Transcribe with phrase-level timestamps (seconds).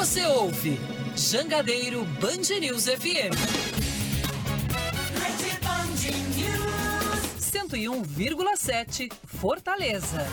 [0.00, 0.80] Você ouve
[1.14, 3.36] Jangadeiro Band News FM.
[7.38, 10.26] 101,7 Fortaleza.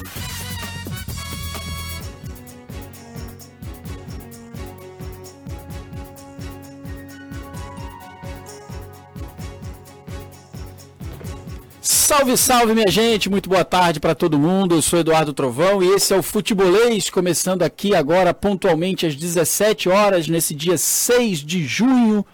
[12.08, 13.30] Salve, salve, minha gente!
[13.30, 14.76] Muito boa tarde para todo mundo.
[14.76, 19.90] Eu sou Eduardo Trovão e esse é o Futebolês, começando aqui agora pontualmente às 17
[19.90, 22.26] horas, nesse dia 6 de junho.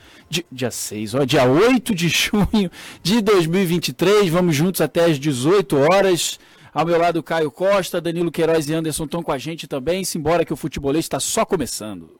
[0.51, 2.69] Dia 6, ó, dia 8 de junho
[3.01, 4.29] de 2023.
[4.29, 6.39] Vamos juntos até às 18 horas.
[6.71, 10.03] Ao meu lado, Caio Costa, Danilo Queiroz e Anderson estão com a gente também.
[10.03, 12.11] Simbora que o futebolês está só começando.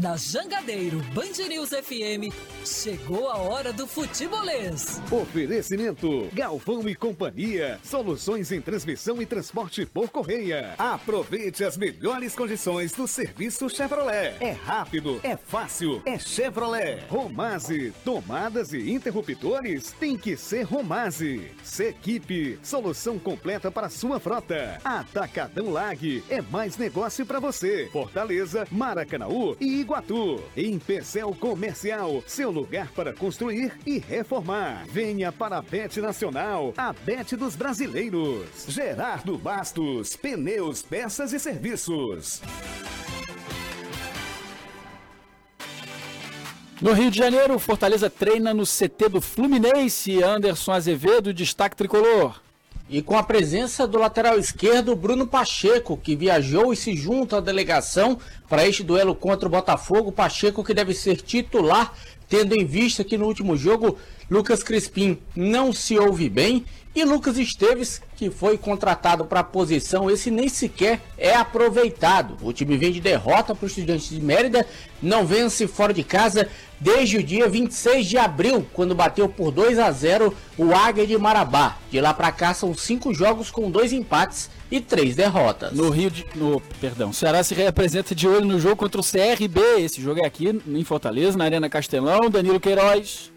[0.00, 2.30] Na Jangadeiro Band News FM,
[2.66, 5.00] chegou a hora do futebolês.
[5.10, 10.74] Oferecimento Galvão e Companhia, soluções em transmissão e transporte por correia.
[10.76, 14.34] Aproveite as melhores condições do serviço Chevrolet.
[14.40, 17.04] É rápido, é fácil, é Chevrolet.
[17.08, 21.50] Romase, tomadas e interruptores tem que ser Romase.
[21.62, 24.78] Sequipe, solução completa para sua frota.
[24.84, 27.88] Atacadão Lag, é mais negócio para você.
[27.90, 30.42] Fortaleza, Maracanaú e Iguatu.
[30.56, 34.84] Em Pecel Comercial, seu lugar para construir e reformar.
[34.88, 38.66] Venha para a Bet Nacional, a Bet dos brasileiros.
[38.66, 42.42] Gerardo Bastos, pneus, peças e serviços.
[46.82, 50.20] No Rio de Janeiro, Fortaleza treina no CT do Fluminense.
[50.20, 52.45] Anderson Azevedo, destaque tricolor.
[52.88, 57.40] E com a presença do lateral esquerdo Bruno Pacheco, que viajou e se junta à
[57.40, 60.12] delegação para este duelo contra o Botafogo.
[60.12, 61.92] Pacheco que deve ser titular,
[62.28, 63.96] tendo em vista que no último jogo
[64.30, 66.64] Lucas Crispim não se ouve bem
[66.96, 72.38] e Lucas Esteves, que foi contratado para a posição, esse nem sequer é aproveitado.
[72.40, 74.66] O time vem de derrota para o Estudiantes de Mérida,
[75.02, 76.48] não vence fora de casa
[76.80, 81.18] desde o dia 26 de abril, quando bateu por 2 a 0 o Águia de
[81.18, 81.76] Marabá.
[81.90, 85.72] De lá para cá são cinco jogos com dois empates e três derrotas.
[85.72, 86.26] No Rio de.
[86.34, 89.60] No, perdão, o Ceará se representa de olho no jogo contra o CRB.
[89.78, 92.30] Esse jogo é aqui em Fortaleza, na Arena Castelão.
[92.30, 93.30] Danilo Queiroz.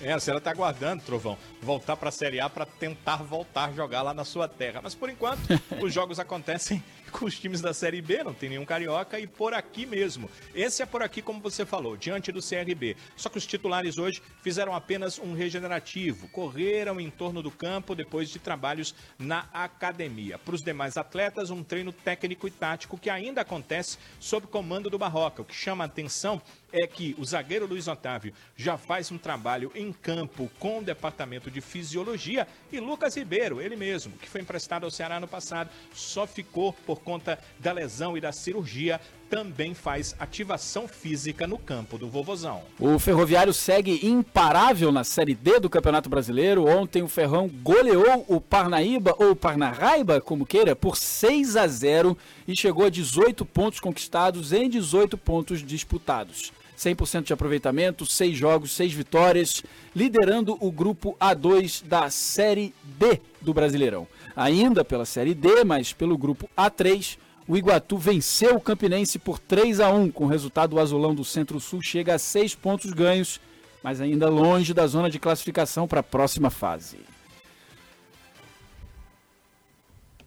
[0.00, 3.72] É, a Ceará tá aguardando, Trovão, voltar para a Série A para tentar voltar a
[3.72, 4.80] jogar lá na sua terra.
[4.82, 5.40] Mas por enquanto,
[5.80, 6.82] os jogos acontecem
[7.18, 10.28] com os times da Série B, não tem nenhum carioca, e por aqui mesmo.
[10.52, 12.96] Esse é por aqui, como você falou, diante do CRB.
[13.16, 18.28] Só que os titulares hoje fizeram apenas um regenerativo, correram em torno do campo depois
[18.28, 20.38] de trabalhos na academia.
[20.38, 24.98] Para os demais atletas, um treino técnico e tático que ainda acontece sob comando do
[24.98, 25.42] Barroca.
[25.42, 26.42] O que chama a atenção
[26.72, 31.48] é que o zagueiro Luiz Otávio já faz um trabalho em campo com o departamento
[31.48, 36.26] de fisiologia e Lucas Ribeiro, ele mesmo, que foi emprestado ao Ceará no passado, só
[36.26, 42.08] ficou por conta da lesão e da cirurgia, também faz ativação física no campo do
[42.08, 42.62] Vovozão.
[42.78, 46.66] O Ferroviário segue imparável na Série D do Campeonato Brasileiro.
[46.66, 52.16] Ontem o Ferrão goleou o Parnaíba, ou Parnaraiba, como queira, por 6 a 0
[52.46, 56.52] e chegou a 18 pontos conquistados em 18 pontos disputados.
[56.76, 59.62] 100% de aproveitamento, 6 jogos, 6 vitórias,
[59.94, 64.06] liderando o grupo A2 da Série D do Brasileirão.
[64.34, 69.80] Ainda pela Série D, mas pelo grupo A3, o Iguatu venceu o Campinense por 3
[69.80, 73.40] a 1 com o resultado o azulão do Centro-Sul chega a 6 pontos ganhos,
[73.82, 76.98] mas ainda longe da zona de classificação para a próxima fase.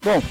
[0.02, 0.22] Bom,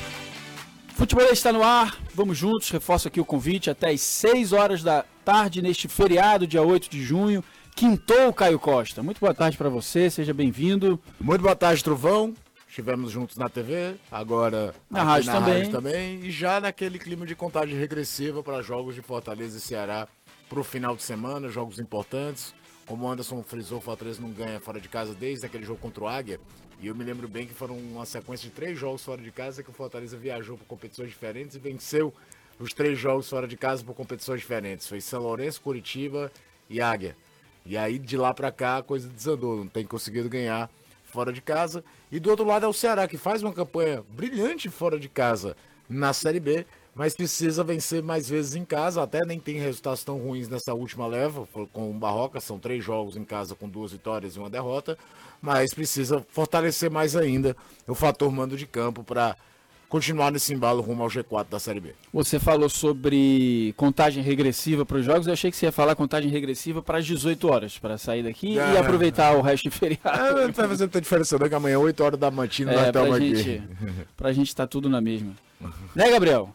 [0.97, 5.05] futebol está no ar, vamos juntos, reforço aqui o convite até às 6 horas da
[5.25, 7.45] tarde neste feriado, dia 8 de junho.
[7.75, 9.03] Quintou Caio Costa.
[9.03, 10.99] Muito boa tarde para você, seja bem-vindo.
[11.21, 12.33] Muito boa tarde, Trovão.
[12.67, 15.55] Estivemos juntos na TV, agora na, rádio, na também.
[15.55, 16.21] rádio também.
[16.25, 20.09] E já naquele clima de contagem regressiva para jogos de Fortaleza e Ceará
[20.49, 22.55] para o final de semana, jogos importantes.
[22.87, 26.09] Como o Anderson frisou, Fortaleza não ganha fora de casa desde aquele jogo contra o
[26.09, 26.41] Águia.
[26.81, 29.63] E eu me lembro bem que foram uma sequência de três jogos fora de casa
[29.63, 32.13] que o Fortaleza viajou por competições diferentes e venceu
[32.59, 34.87] os três jogos fora de casa por competições diferentes.
[34.87, 36.31] Foi São Lourenço, Curitiba
[36.69, 37.17] e Águia.
[37.65, 40.71] E aí de lá para cá a coisa desandou, não tem conseguido ganhar
[41.05, 41.83] fora de casa.
[42.13, 45.57] E do outro lado é o Ceará, que faz uma campanha brilhante fora de casa
[45.89, 46.67] na Série B,
[46.97, 49.03] mas precisa vencer mais vezes em casa.
[49.03, 53.17] Até nem tem resultados tão ruins nessa última leva, com o Barroca, são três jogos
[53.17, 54.97] em casa com duas vitórias e uma derrota,
[55.41, 57.55] mas precisa fortalecer mais ainda
[57.87, 59.37] o fator mando de campo para
[59.91, 61.95] continuar nesse embalo rumo ao G4 da Série B.
[62.13, 66.31] Você falou sobre contagem regressiva para os jogos, eu achei que você ia falar contagem
[66.31, 69.37] regressiva para as 18 horas, para sair daqui é, e aproveitar é.
[69.37, 70.19] o resto de feriado.
[70.19, 72.87] É, não vai fazer muita diferença não, que amanhã 8 horas da matina é, nós
[72.87, 73.37] estamos aqui.
[73.37, 73.69] Gente,
[74.17, 75.35] pra gente tá tudo na mesma.
[75.95, 76.55] né, Gabriel?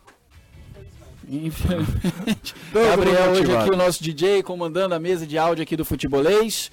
[1.31, 2.53] Infelizmente.
[2.73, 6.69] Gabriel hoje aqui, o nosso DJ, comandando a mesa de áudio aqui do Futebolês.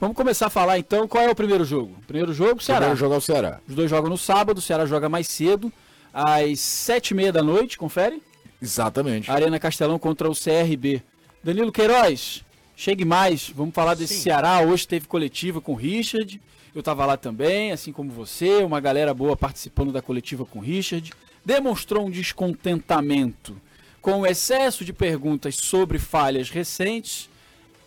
[0.00, 1.96] Vamos começar a falar então, qual é o primeiro jogo?
[2.08, 2.80] Primeiro jogo, Ceará.
[2.80, 3.60] Primeiro jogo é o Ceará.
[3.68, 5.72] Os dois jogam no sábado, o Ceará joga mais cedo,
[6.12, 8.20] às sete e meia da noite, confere?
[8.60, 9.30] Exatamente.
[9.30, 11.00] Arena Castelão contra o CRB.
[11.44, 12.44] Danilo Queiroz,
[12.74, 14.22] chegue mais, vamos falar desse Sim.
[14.22, 14.60] Ceará.
[14.62, 16.40] Hoje teve coletiva com o Richard,
[16.74, 20.62] eu estava lá também, assim como você, uma galera boa participando da coletiva com o
[20.62, 21.12] Richard.
[21.44, 23.56] Demonstrou um descontentamento
[24.02, 27.30] com o excesso de perguntas sobre falhas recentes.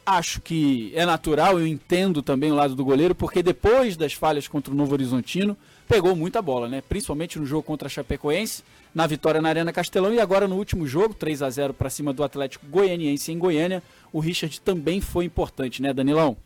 [0.06, 4.47] Acho que é natural, eu entendo também o lado do goleiro, porque depois das falhas
[4.47, 5.57] contra o Novo Horizontino,
[5.88, 6.81] pegou muita bola, né?
[6.88, 8.63] Principalmente no jogo contra a Chapecoense,
[8.94, 12.13] na vitória na Arena Castelão e agora no último jogo, 3 a 0 para cima
[12.13, 13.83] do Atlético Goianiense em Goiânia,
[14.13, 16.38] o Richard também foi importante, né, Danilão?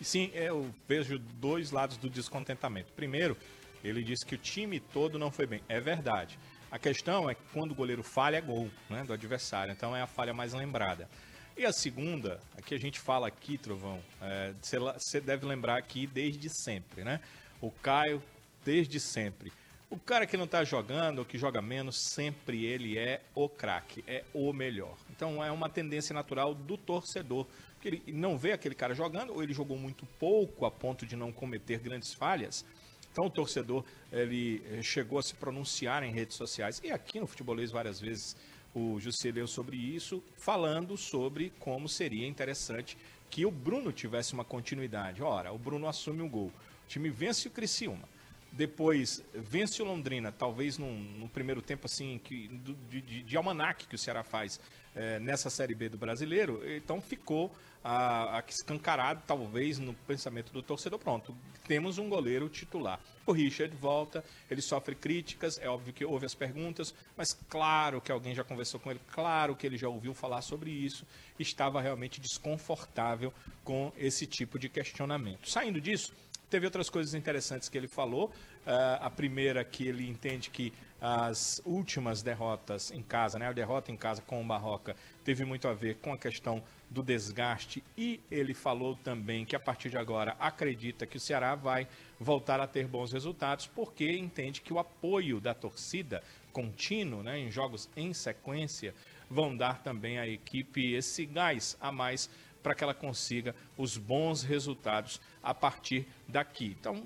[0.00, 2.92] Sim, eu vejo dois lados do descontentamento.
[2.94, 3.36] Primeiro,
[3.82, 5.62] ele disse que o time todo não foi bem.
[5.68, 6.38] É verdade.
[6.70, 9.72] A questão é que quando o goleiro falha, é gol né, do adversário.
[9.72, 11.08] Então é a falha mais lembrada.
[11.56, 14.54] E a segunda, a que a gente fala aqui, Trovão, é,
[14.96, 17.20] você deve lembrar aqui desde sempre, né?
[17.60, 18.22] O Caio,
[18.64, 19.52] desde sempre.
[19.90, 24.04] O cara que não tá jogando ou que joga menos, sempre ele é o craque,
[24.06, 24.96] é o melhor.
[25.10, 27.44] Então é uma tendência natural do torcedor.
[27.80, 31.16] Que ele não vê aquele cara jogando, ou ele jogou muito pouco a ponto de
[31.16, 32.64] não cometer grandes falhas.
[33.12, 37.26] Então o torcedor ele eh, chegou a se pronunciar em redes sociais e aqui no
[37.26, 38.36] futebolês várias vezes
[38.74, 42.96] o José leu sobre isso, falando sobre como seria interessante
[43.28, 45.22] que o Bruno tivesse uma continuidade.
[45.22, 46.52] Ora, o Bruno assume o gol,
[46.84, 48.08] o time vence o Criciúma,
[48.52, 53.86] depois vence o Londrina, talvez num, num primeiro tempo assim que, de, de, de almanaque
[53.86, 54.60] que o Ceará faz
[54.94, 57.52] eh, nessa Série B do Brasileiro, então ficou
[57.82, 60.98] a, a escancarado, talvez, no pensamento do torcedor.
[60.98, 61.34] Pronto,
[61.66, 63.00] temos um goleiro titular.
[63.26, 68.10] O Richard volta, ele sofre críticas, é óbvio que houve as perguntas, mas claro que
[68.10, 71.06] alguém já conversou com ele, claro que ele já ouviu falar sobre isso,
[71.38, 73.32] estava realmente desconfortável
[73.64, 75.48] com esse tipo de questionamento.
[75.48, 76.12] Saindo disso,
[76.50, 78.30] teve outras coisas interessantes que ele falou.
[78.66, 83.90] Ah, a primeira que ele entende que as últimas derrotas em casa, né, a derrota
[83.90, 84.94] em casa com o Barroca,
[85.24, 89.60] teve muito a ver com a questão do desgaste e ele falou também que a
[89.60, 91.88] partir de agora acredita que o Ceará vai
[92.18, 97.50] voltar a ter bons resultados porque entende que o apoio da torcida contínuo, né, em
[97.50, 98.94] jogos em sequência,
[99.30, 102.28] vão dar também à equipe esse gás a mais
[102.62, 106.76] para que ela consiga os bons resultados a partir daqui.
[106.78, 107.02] Então,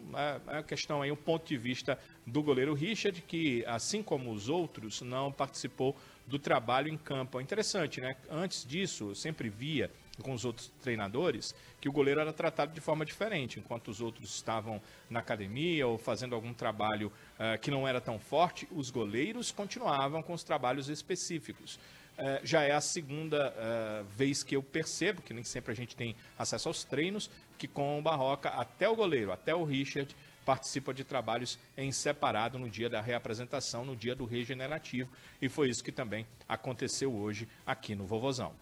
[0.49, 4.49] é a questão aí, o ponto de vista do goleiro Richard, que, assim como os
[4.49, 5.97] outros, não participou
[6.27, 7.39] do trabalho em campo.
[7.39, 8.17] É interessante, né?
[8.31, 9.91] Antes disso, eu sempre via
[10.23, 14.35] com os outros treinadores que o goleiro era tratado de forma diferente, enquanto os outros
[14.35, 14.81] estavam
[15.11, 20.23] na academia ou fazendo algum trabalho eh, que não era tão forte, os goleiros continuavam
[20.23, 21.79] com os trabalhos específicos.
[22.17, 25.97] Eh, já é a segunda eh, vez que eu percebo, que nem sempre a gente
[25.97, 27.29] tem acesso aos treinos,
[27.59, 30.15] que com o Barroca, até o goleiro, até o Richard,
[30.45, 35.71] participa de trabalhos em separado no dia da reapresentação, no dia do regenerativo, e foi
[35.71, 38.53] isso que também aconteceu hoje aqui no Vovozão.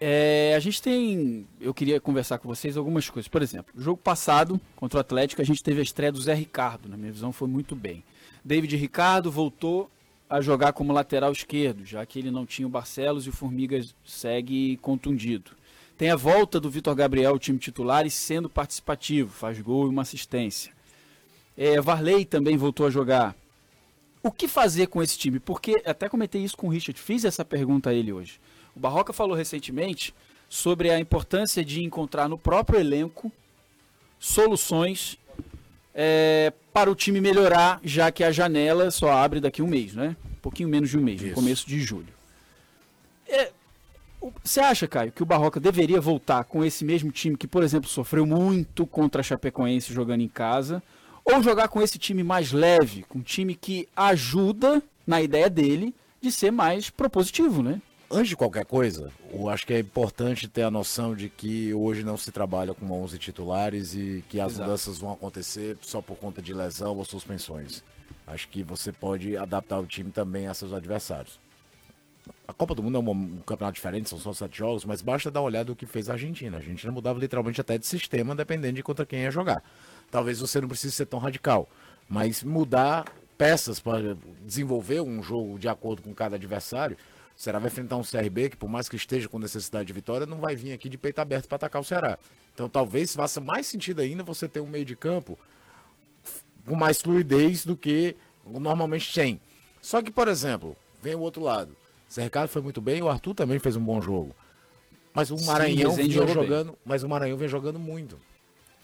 [0.00, 1.48] É, a gente tem.
[1.60, 3.26] Eu queria conversar com vocês algumas coisas.
[3.26, 6.88] Por exemplo, jogo passado contra o Atlético, a gente teve a estreia do Zé Ricardo.
[6.88, 8.04] Na minha visão, foi muito bem.
[8.44, 9.90] David Ricardo voltou
[10.28, 13.94] a jogar como lateral esquerdo, já que ele não tinha o Barcelos e o Formigas
[14.04, 15.52] segue contundido.
[15.96, 20.02] Tem a volta do Vitor Gabriel, time titular, e sendo participativo, faz gol e uma
[20.02, 20.72] assistência.
[21.56, 23.36] É, Varley também voltou a jogar.
[24.22, 25.38] O que fazer com esse time?
[25.38, 28.40] Porque até comentei isso com o Richard, fiz essa pergunta a ele hoje.
[28.74, 30.12] O Barroca falou recentemente
[30.48, 33.30] sobre a importância de encontrar no próprio elenco
[34.18, 35.18] soluções
[35.94, 39.94] é, para o time melhorar, já que a janela só abre daqui a um mês,
[39.94, 40.16] né?
[40.36, 41.34] Um pouquinho menos de um mês, no Isso.
[41.34, 42.12] começo de julho.
[43.28, 43.50] É,
[44.42, 47.88] Você acha, Caio, que o Barroca deveria voltar com esse mesmo time que, por exemplo,
[47.88, 50.82] sofreu muito contra a Chapecoense jogando em casa?
[51.24, 55.94] Ou jogar com esse time mais leve, com um time que ajuda, na ideia dele,
[56.20, 57.80] de ser mais propositivo, né?
[58.10, 62.04] Antes de qualquer coisa, eu acho que é importante ter a noção de que hoje
[62.04, 64.64] não se trabalha com 11 titulares e que as Exato.
[64.64, 67.82] mudanças vão acontecer só por conta de lesão ou suspensões.
[68.26, 71.40] Acho que você pode adaptar o time também a seus adversários.
[72.46, 75.40] A Copa do Mundo é um, campeonato diferente, são só sete jogos, mas basta dar
[75.40, 76.56] uma olhada no que fez a Argentina.
[76.56, 79.62] A Argentina mudava literalmente até de sistema, dependendo de contra quem ia jogar.
[80.10, 81.68] Talvez você não precise ser tão radical,
[82.08, 83.04] mas mudar
[83.36, 86.96] peças para desenvolver um jogo de acordo com cada adversário.
[87.36, 90.24] O Ceará vai enfrentar um CRB que, por mais que esteja com necessidade de vitória,
[90.26, 92.18] não vai vir aqui de peito aberto para atacar o Ceará.
[92.54, 95.36] Então talvez faça mais sentido ainda você ter um meio de campo
[96.66, 99.40] com mais fluidez do que normalmente tem.
[99.82, 101.76] Só que, por exemplo, vem o outro lado.
[102.10, 104.34] Zé Ricardo foi muito bem, o Arthur também fez um bom jogo.
[105.12, 106.34] Mas o Maranhão vinha jogou bem.
[106.34, 108.18] jogando, mas o Maranhão vem jogando muito.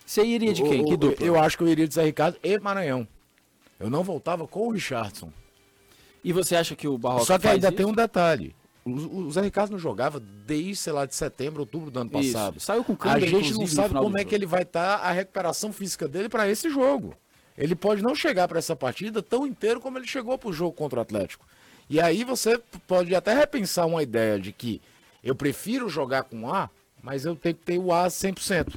[0.05, 0.83] Você iria de quem?
[0.83, 1.25] O- Que dupla?
[1.27, 3.07] Eu acho que eu iria de Zé Ricardo e Maranhão.
[3.79, 5.33] Eu não voltava com o Richardson.
[6.23, 7.77] E você acha que o Barroca Só que ainda isso?
[7.77, 8.55] tem um detalhe.
[8.85, 12.33] O, o Zé Ricardo não jogava desde, sei lá, de setembro, outubro do ano Isso.
[12.33, 12.61] passado.
[12.61, 15.73] Saiu com A câmera, gente não sabe como é que ele vai estar a recuperação
[15.73, 17.15] física dele para esse jogo.
[17.57, 20.73] Ele pode não chegar para essa partida tão inteiro como ele chegou para o jogo
[20.73, 21.47] contra o Atlético.
[21.91, 24.81] E aí você pode até repensar uma ideia de que
[25.23, 26.71] eu prefiro jogar com A,
[27.03, 28.77] mas eu tenho que ter o A 100%.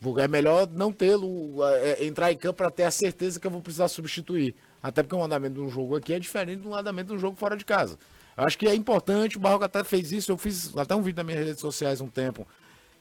[0.00, 3.50] Porque É melhor não tê-lo, é, entrar em campo para ter a certeza que eu
[3.50, 4.54] vou precisar substituir.
[4.82, 7.36] Até porque o andamento de um jogo aqui é diferente do andamento de um jogo
[7.36, 7.98] fora de casa.
[8.36, 11.16] Eu acho que é importante, o Barroca até fez isso, eu fiz até um vídeo
[11.18, 12.46] nas minhas redes sociais um tempo,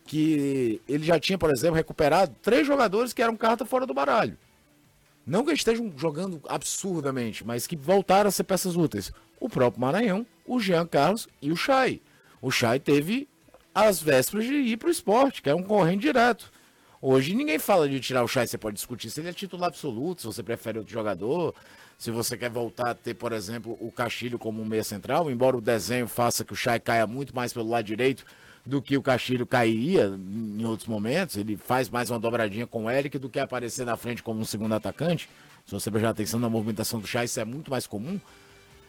[0.06, 4.38] que ele já tinha, por exemplo, recuperado três jogadores que eram carta fora do baralho.
[5.26, 9.12] Não que estejam jogando absurdamente, mas que voltaram a ser peças úteis.
[9.40, 12.02] O próprio Maranhão, o Jean Carlos e o Chay.
[12.42, 13.30] O Chay teve
[13.74, 16.52] as vésperas de ir para o esporte, que é um corrente direto.
[17.02, 20.22] Hoje ninguém fala de tirar o Chay, você pode discutir se ele é titular absoluto,
[20.22, 21.56] se você prefere outro jogador,
[21.98, 25.62] se você quer voltar a ter, por exemplo, o Castilho como meia central, embora o
[25.62, 28.26] desenho faça que o Chay caia muito mais pelo lado direito
[28.66, 32.92] do que o Castilho cairia em outros momentos, ele faz mais uma dobradinha com o
[32.92, 35.30] Eric do que aparecer na frente como um segundo atacante.
[35.66, 38.20] Se você prestar atenção na movimentação do Chay, isso é muito mais comum.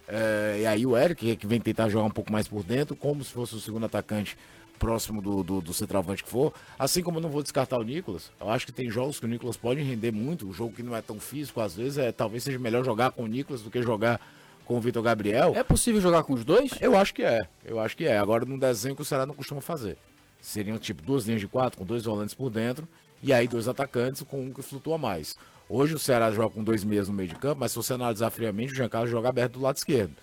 [0.09, 3.23] É, e aí o Eric, que vem tentar jogar um pouco mais por dentro, como
[3.23, 4.37] se fosse o segundo atacante
[4.81, 6.53] próximo do, do, do centroavante que for.
[6.79, 8.33] Assim como eu não vou descartar o Nicolas.
[8.41, 10.49] Eu acho que tem jogos que o Nicolas pode render muito.
[10.49, 13.25] O jogo que não é tão físico, às vezes, é talvez seja melhor jogar com
[13.25, 14.19] o Nicolas do que jogar
[14.65, 15.53] com o Vitor Gabriel.
[15.55, 16.73] É possível jogar com os dois?
[16.81, 17.41] Eu acho que é.
[17.65, 18.19] Eu acho que é.
[18.19, 19.99] Agora, num desenho que o Ceará não costuma fazer.
[20.41, 22.89] Seriam tipo duas linhas de quatro, com dois volantes por dentro,
[23.23, 25.37] e aí dois atacantes com um que flutua mais.
[25.69, 28.31] Hoje o Ceará joga com dois meias no meio de campo, mas se você analisar
[28.31, 30.15] friamente, o Jean Carlos joga aberto do lado esquerdo.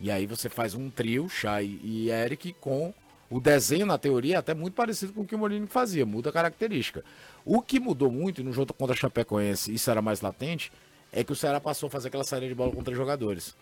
[0.00, 2.94] E aí você faz um trio, Chay e Eric, com
[3.30, 6.30] o desenho, na teoria, é até muito parecido com o que o Molino fazia, muda
[6.30, 7.04] a característica.
[7.44, 10.72] O que mudou muito, no jogo contra a Chapecoense, isso era mais latente,
[11.12, 13.54] é que o Ceará passou a fazer aquela saída de bola com três jogadores.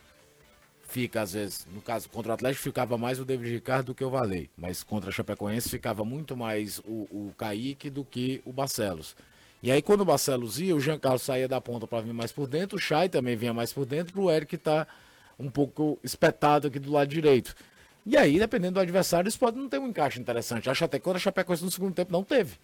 [0.89, 4.03] Fica, às vezes, no caso, contra o Atlético ficava mais o David Ricardo do que
[4.03, 8.53] o Valei, mas contra a Chapecoense ficava muito mais o, o Kaique do que o
[8.55, 9.15] Barcelos.
[9.63, 12.33] E aí, quando o Barcelos ia, o Jean Carlos saía da ponta para vir mais
[12.33, 14.87] por dentro, o Chay também vinha mais por dentro, o Eric tá
[15.39, 17.55] um pouco espetado aqui do lado direito.
[18.11, 20.71] E aí, dependendo do adversário, isso pode não ter um encaixe interessante.
[20.71, 22.57] Acho até que quando a Chapecoense no segundo tempo não teve.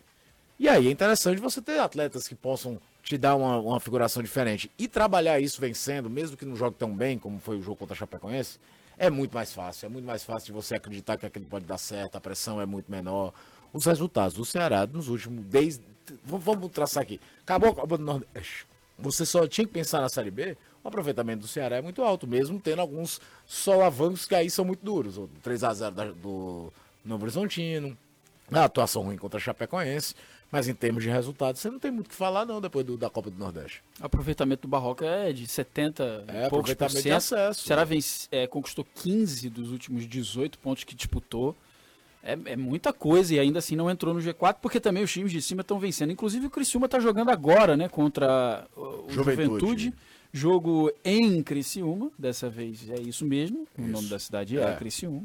[0.59, 4.71] E aí é interessante você ter atletas que possam te dar uma, uma figuração diferente.
[4.79, 7.93] E trabalhar isso vencendo, mesmo que não jogue tão bem como foi o jogo contra
[7.95, 8.59] a Chapecoense,
[8.97, 9.85] é muito mais fácil.
[9.85, 12.65] É muito mais fácil de você acreditar que aquilo pode dar certo, a pressão é
[12.65, 13.35] muito menor.
[13.71, 15.45] Os resultados do Ceará nos últimos.
[15.45, 15.83] Desde,
[16.25, 17.21] v- vamos traçar aqui.
[17.43, 18.67] Acabou a Copa do Nordeste.
[18.99, 20.57] Você só tinha que pensar na Série B.
[20.85, 24.85] O aproveitamento do Ceará é muito alto, mesmo tendo alguns solavancos que aí são muito
[24.85, 25.17] duros.
[25.17, 26.71] O 3x0 da- do
[27.05, 27.97] Novo Horizontino,
[28.53, 30.15] a atuação ruim contra a Chapecoense.
[30.53, 32.97] Mas em termos de resultados, você não tem muito o que falar, não, depois do-
[32.97, 33.83] da Copa do Nordeste.
[34.01, 37.13] Aproveitamento do Barroca é de 70 É, poucos por cento.
[37.17, 37.63] acesso.
[37.63, 41.57] O Ceará vence- é, conquistou 15 dos últimos 18 pontos que disputou.
[42.23, 45.33] É, é muita coisa e ainda assim não entrou no G4, porque também os times
[45.33, 46.13] de cima estão vencendo.
[46.13, 47.89] Inclusive o Criciúma está jogando agora, né?
[47.89, 49.49] Contra o Juventude.
[49.49, 49.95] Juventude.
[50.37, 53.69] Jogo em Criciúma, dessa vez é isso mesmo.
[53.79, 53.91] O Isso.
[53.93, 54.75] nome da cidade é, É.
[54.75, 55.23] Criciúma.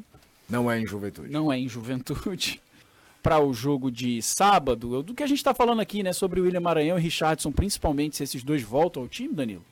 [0.48, 1.28] Não é em juventude.
[1.28, 2.62] Não é em Juventude.
[3.20, 6.12] Para o jogo de sábado, do que a gente está falando aqui, né?
[6.12, 9.64] Sobre o William Maranhão e Richardson, principalmente se esses dois voltam ao time, Danilo.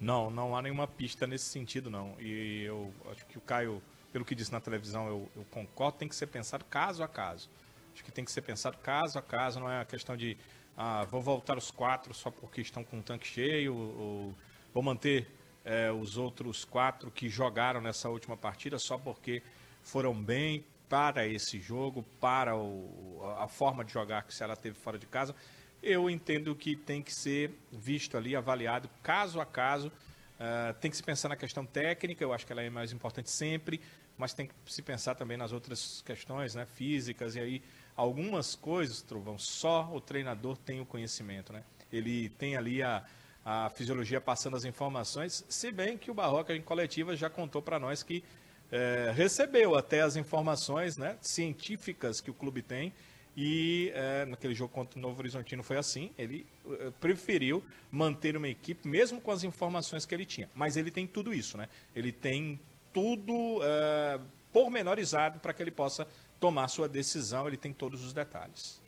[0.00, 2.12] Não, não há nenhuma pista nesse sentido, não.
[2.18, 3.80] E eu acho que o Caio,
[4.12, 7.48] pelo que disse na televisão, eu, eu concordo, tem que ser pensado caso a caso.
[7.94, 10.36] Acho que tem que ser pensado caso a caso, não é a questão de
[10.76, 14.34] ah, vou voltar os quatro só porque estão com o tanque cheio, ou
[14.72, 15.26] vou manter
[15.64, 19.42] eh, os outros quatro que jogaram nessa última partida só porque
[19.82, 24.76] foram bem para esse jogo, para o- a forma de jogar que o Ceará teve
[24.76, 25.34] fora de casa.
[25.82, 29.90] Eu entendo que tem que ser visto ali, avaliado caso a caso.
[30.38, 33.30] Ah, tem que se pensar na questão técnica, eu acho que ela é mais importante
[33.30, 33.80] sempre,
[34.18, 37.36] mas tem que se pensar também nas outras questões né, físicas.
[37.36, 37.62] E aí,
[37.96, 41.52] algumas coisas, Trovão, só o treinador tem o conhecimento.
[41.52, 41.62] Né?
[41.92, 43.04] Ele tem ali a,
[43.44, 47.78] a fisiologia passando as informações, se bem que o Barroca em coletiva já contou para
[47.78, 48.22] nós que
[48.70, 52.92] eh, recebeu até as informações né, científicas que o clube tem
[53.36, 56.10] e eh, naquele jogo contra o Novo Horizontino foi assim.
[56.18, 60.50] Ele eh, preferiu manter uma equipe, mesmo com as informações que ele tinha.
[60.54, 61.68] Mas ele tem tudo isso, né?
[61.96, 62.60] Ele tem
[62.92, 64.20] tudo eh,
[64.52, 66.06] pormenorizado para que ele possa
[66.42, 67.46] tomar sua decisão.
[67.46, 68.82] Ele tem todos os detalhes.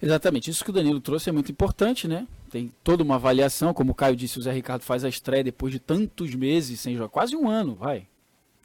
[0.00, 2.26] Exatamente, isso que o Danilo trouxe é muito importante, né?
[2.48, 5.72] Tem toda uma avaliação, como o Caio disse, o Zé Ricardo faz a estreia depois
[5.72, 8.06] de tantos meses sem jogar, quase um ano, vai.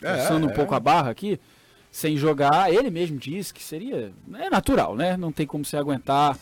[0.02, 0.54] É, um é.
[0.54, 1.38] pouco a barra aqui,
[1.92, 4.14] sem jogar, ele mesmo disse que seria.
[4.36, 5.18] É natural, né?
[5.18, 6.38] Não tem como se aguentar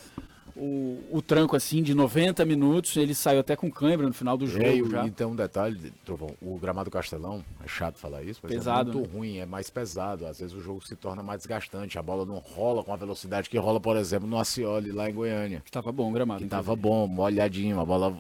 [0.56, 2.96] o, o tranco assim de 90 minutos.
[2.96, 5.06] Ele saiu até com câimbra no final do jogo É, e, já.
[5.06, 8.94] e tem um detalhe, Trovão, o gramado Castelão, é chato falar isso, mas Pesado, é
[8.94, 10.26] muito ruim, é mais pesado.
[10.26, 13.50] Às vezes o jogo se torna mais desgastante, a bola não rola com a velocidade
[13.50, 15.62] que rola, por exemplo, no Acioli, lá em Goiânia.
[15.66, 16.44] Que tava bom o gramado.
[16.44, 18.18] Que tava bom, molhadinho, a bola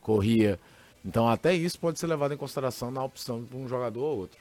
[0.00, 0.58] corria.
[1.04, 4.38] Então até isso pode ser levado em consideração na opção de um jogador ou outro.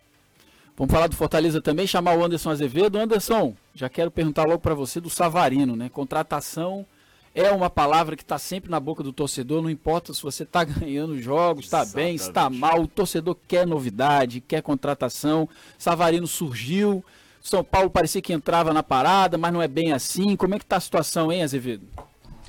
[0.77, 2.97] Vamos falar do Fortaleza também, chamar o Anderson Azevedo.
[2.97, 5.89] Anderson, já quero perguntar logo para você do Savarino, né?
[5.89, 6.85] Contratação
[7.33, 10.63] é uma palavra que está sempre na boca do torcedor, não importa se você está
[10.65, 15.47] ganhando jogos, está bem, está mal, o torcedor quer novidade, quer contratação.
[15.77, 17.03] Savarino surgiu,
[17.41, 20.35] São Paulo parecia que entrava na parada, mas não é bem assim.
[20.35, 21.87] Como é que tá a situação, hein, Azevedo?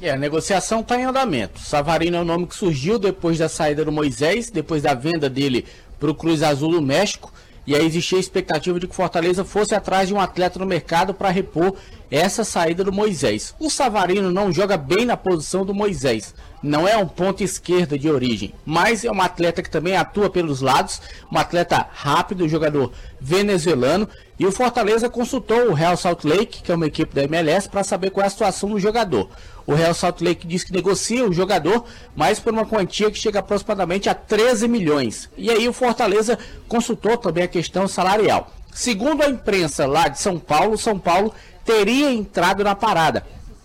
[0.01, 1.61] É, a negociação está em andamento.
[1.61, 5.65] Savarino é o nome que surgiu depois da saída do Moisés, depois da venda dele
[6.01, 7.33] para o Cruz Azul do México.
[7.67, 11.15] E aí existia a expectativa de que Fortaleza fosse atrás de um atleta no mercado
[11.15, 11.75] para repor
[12.11, 13.55] essa saída do Moisés.
[13.59, 16.35] O Savarino não joga bem na posição do Moisés.
[16.63, 20.61] Não é um ponto esquerda de origem, mas é um atleta que também atua pelos
[20.61, 21.01] lados,
[21.31, 24.09] um atleta rápido, jogador venezuelano.
[24.39, 27.85] E o Fortaleza consultou o Real Salt Lake, que é uma equipe da MLS, para
[27.85, 29.29] saber qual é a situação do jogador.
[29.67, 31.85] O Real Salt Lake diz que negocia o jogador,
[32.17, 35.29] mas por uma quantia que chega aproximadamente a 13 milhões.
[35.37, 36.39] E aí o Fortaleza
[36.69, 38.53] consultou também a questão salarial.
[38.73, 41.33] Segundo a imprensa lá de São Paulo, São Paulo
[41.65, 43.25] teria entrado na parada.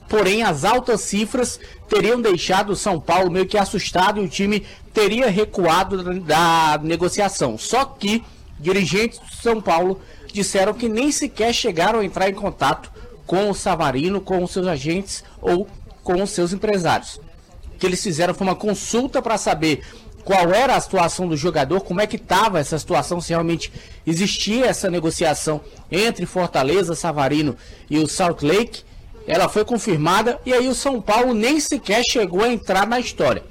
[0.10, 4.66] Porém, as altas cifras teriam deixado o São Paulo meio que assustado e o time
[4.94, 7.58] teria recuado da negociação.
[7.58, 8.24] Só que
[8.60, 10.02] dirigentes do São Paulo
[10.32, 12.92] disseram que nem sequer chegaram a entrar em contato
[13.26, 15.68] com o Savarino, com os seus agentes ou
[16.08, 17.20] com os seus empresários.
[17.66, 19.84] O que eles fizeram foi uma consulta para saber
[20.24, 23.74] qual era a situação do jogador, como é que estava essa situação, se realmente
[24.06, 25.60] existia essa negociação
[25.92, 27.58] entre Fortaleza, Savarino
[27.90, 28.84] e o Salt Lake.
[29.28, 33.44] Ela foi confirmada e aí o São Paulo nem sequer chegou a entrar na história.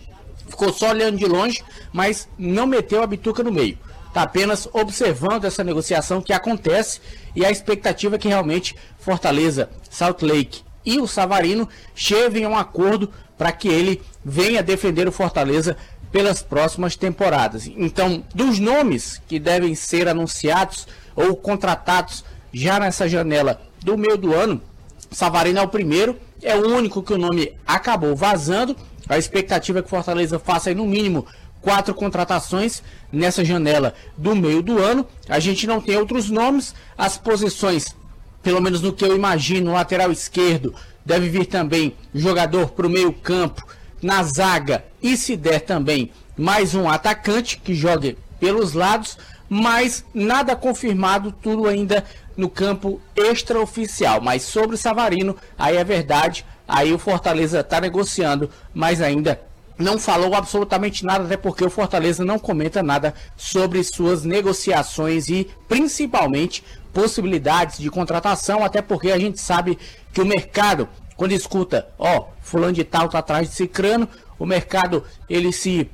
[0.48, 3.78] Ficou só olhando de longe, mas não meteu a bituca no meio.
[4.08, 7.00] Está apenas observando essa negociação que acontece
[7.34, 12.56] e a expectativa é que realmente Fortaleza, Salt Lake e o Savarino cheguem a um
[12.56, 15.76] acordo para que ele venha defender o Fortaleza
[16.12, 17.66] pelas próximas temporadas.
[17.76, 24.32] Então, dos nomes que devem ser anunciados ou contratados já nessa janela do meio do
[24.32, 24.62] ano,
[25.10, 28.76] Savarino é o primeiro, é o único que o nome acabou vazando.
[29.08, 31.26] A expectativa é que Fortaleza faça aí no mínimo
[31.60, 35.06] quatro contratações nessa janela do meio do ano.
[35.28, 37.94] A gente não tem outros nomes, as posições,
[38.46, 40.72] pelo menos no que eu imagino, lateral esquerdo,
[41.04, 43.66] deve vir também jogador para o meio campo,
[44.00, 50.54] na zaga e se der também mais um atacante que jogue pelos lados, mas nada
[50.54, 52.04] confirmado, tudo ainda
[52.36, 54.20] no campo extraoficial.
[54.20, 59.40] Mas sobre Savarino, aí é verdade, aí o Fortaleza está negociando, mas ainda
[59.76, 65.48] não falou absolutamente nada, até porque o Fortaleza não comenta nada sobre suas negociações e
[65.68, 66.62] principalmente
[66.96, 69.78] possibilidades de contratação, até porque a gente sabe
[70.14, 75.04] que o mercado, quando escuta, ó, fulano de tal tá atrás de cicrano, o mercado
[75.28, 75.90] ele se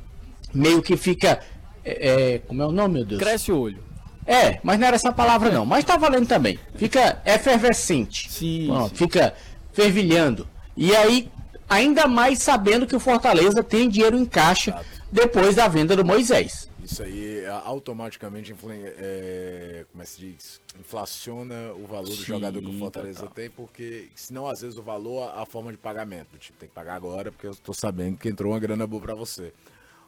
[0.55, 1.41] meio que fica,
[1.85, 3.21] é, é, como é o nome, meu Deus?
[3.21, 3.83] Cresce o olho.
[4.25, 6.57] É, mas não era essa palavra não, mas tá valendo também.
[6.77, 8.31] Fica efervescente.
[8.31, 8.95] Sim, Ó, sim.
[8.95, 9.35] Fica
[9.73, 10.47] fervilhando.
[10.77, 11.29] E aí,
[11.69, 16.69] ainda mais sabendo que o Fortaleza tem dinheiro em caixa depois da venda do Moisés.
[16.83, 20.61] Isso aí é, automaticamente é, como é que se diz?
[20.79, 23.35] inflaciona o valor do Sim, jogador que o Fortaleza total.
[23.35, 26.37] tem, porque senão às vezes o valor, a forma de pagamento.
[26.39, 29.15] Tipo, tem que pagar agora porque eu tô sabendo que entrou uma grana boa pra
[29.15, 29.53] você.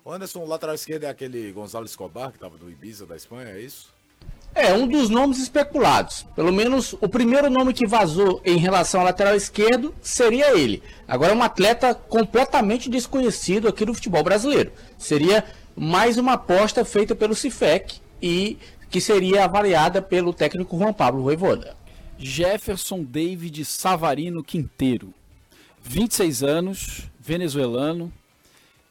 [0.04, 3.50] O Anderson, o lateral esquerdo é aquele Gonzalo Escobar, que tava do Ibiza da Espanha,
[3.50, 3.94] é isso?
[4.54, 6.24] É, um dos nomes especulados.
[6.36, 10.82] Pelo menos o primeiro nome que vazou em relação ao lateral esquerdo seria ele.
[11.08, 14.70] Agora é um atleta completamente desconhecido aqui no futebol brasileiro.
[14.96, 15.44] Seria
[15.76, 18.58] mais uma aposta feita pelo Cifec e
[18.90, 21.76] que seria avaliada pelo técnico Juan Pablo Voivoda.
[22.18, 25.12] Jefferson David Savarino Quinteiro.
[25.82, 28.12] 26 anos, venezuelano.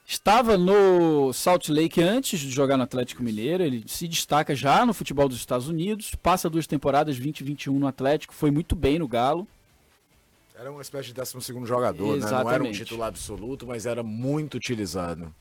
[0.05, 3.63] Estava no Salt Lake antes de jogar no Atlético Mineiro.
[3.63, 6.13] Ele se destaca já no futebol dos Estados Unidos.
[6.15, 8.33] Passa duas temporadas, 20 e 21 no Atlético.
[8.33, 9.47] Foi muito bem no Galo.
[10.53, 12.19] Era uma espécie de 12 segundo jogador, né?
[12.19, 12.77] Não era um Exatamente.
[12.79, 15.33] titular absoluto, mas era muito utilizado.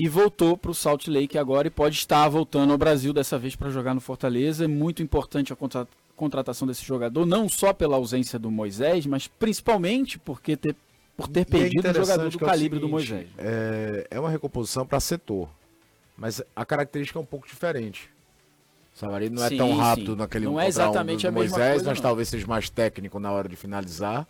[0.00, 3.56] E voltou para o Salt Lake agora e pode estar voltando ao Brasil dessa vez
[3.56, 4.64] para jogar no Fortaleza.
[4.64, 9.26] É muito importante a contra- contratação desse jogador, não só pela ausência do Moisés, mas
[9.26, 10.76] principalmente porque ter,
[11.16, 13.28] por ter é perdido um jogador do é calibre do seguinte, Moisés.
[13.38, 15.48] É, é uma recomposição para setor,
[16.16, 18.08] mas a característica é um pouco diferente.
[18.94, 19.78] Savarino não é Sim, tão sim.
[19.78, 22.02] rápido naquele Não um é um exatamente do a mesma Moisés, coisa, mas não.
[22.02, 24.26] talvez seja mais técnico na hora de finalizar.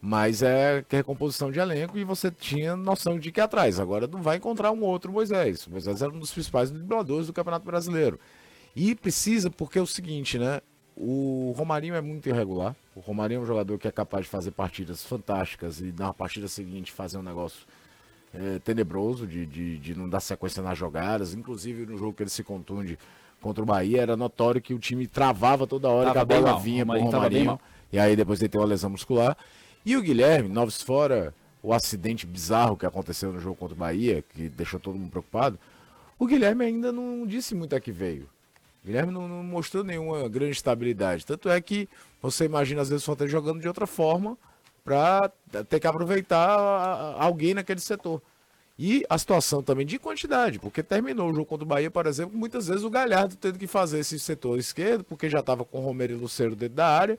[0.00, 3.78] Mas é que é recomposição de elenco e você tinha noção de que atrás.
[3.78, 5.66] Agora não vai encontrar um outro Moisés.
[5.66, 8.18] O Moisés era um dos principais dribladores do Campeonato Brasileiro.
[8.74, 10.60] E precisa, porque é o seguinte, né?
[10.96, 12.74] O Romarinho é muito irregular.
[12.94, 16.48] O Romarinho é um jogador que é capaz de fazer partidas fantásticas e na partida
[16.48, 17.66] seguinte fazer um negócio
[18.32, 21.34] é, tenebroso de, de, de não dar sequência nas jogadas.
[21.34, 22.98] Inclusive no jogo que ele se contunde
[23.40, 26.52] contra o Bahia, era notório que o time travava toda hora Tava que a bola
[26.52, 26.60] mal.
[26.60, 27.60] vinha pro Romarinho.
[27.92, 29.36] E aí depois ele tem uma lesão muscular.
[29.84, 34.24] E o Guilherme, Noves fora o acidente bizarro que aconteceu no jogo contra o Bahia,
[34.34, 35.58] que deixou todo mundo preocupado,
[36.18, 38.28] o Guilherme ainda não disse muito a que veio.
[38.82, 41.24] O Guilherme não, não mostrou nenhuma grande estabilidade.
[41.24, 41.88] Tanto é que
[42.20, 44.36] você imagina, às vezes, o Fortaleza jogando de outra forma
[44.84, 45.30] para
[45.68, 48.22] ter que aproveitar alguém naquele setor.
[48.78, 52.36] E a situação também de quantidade, porque terminou o jogo contra o Bahia, por exemplo,
[52.36, 55.82] muitas vezes o Galhardo tendo que fazer esse setor esquerdo, porque já estava com o
[55.82, 57.18] Romero e Luceiro dentro da área.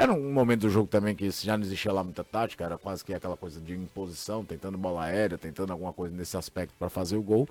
[0.00, 3.04] Era um momento do jogo também que já não existia lá muita tática, era quase
[3.04, 7.16] que aquela coisa de imposição, tentando bola aérea, tentando alguma coisa nesse aspecto para fazer
[7.16, 7.46] o gol.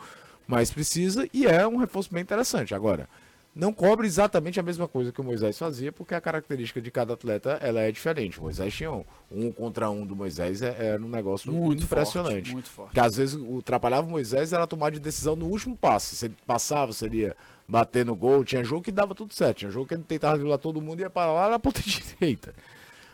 [0.48, 2.74] Mas precisa e é um reforço bem interessante.
[2.74, 3.08] Agora,
[3.56, 7.14] não cobre exatamente a mesma coisa que o Moisés fazia, porque a característica de cada
[7.14, 8.40] atleta ela é diferente.
[8.40, 12.36] O Moisés tinha um, um contra um do Moisés, é- era um negócio Muito impressionante.
[12.36, 12.94] forte, muito forte.
[12.94, 16.16] Que às vezes o atrapalhava o Moisés era tomar de decisão no último passe.
[16.16, 17.36] Se ele passava, seria
[17.70, 18.44] bater no gol.
[18.44, 19.60] Tinha jogo que dava tudo certo.
[19.60, 22.54] Tinha jogo que ele tentava driblar todo mundo e ia para lá na ponta direita.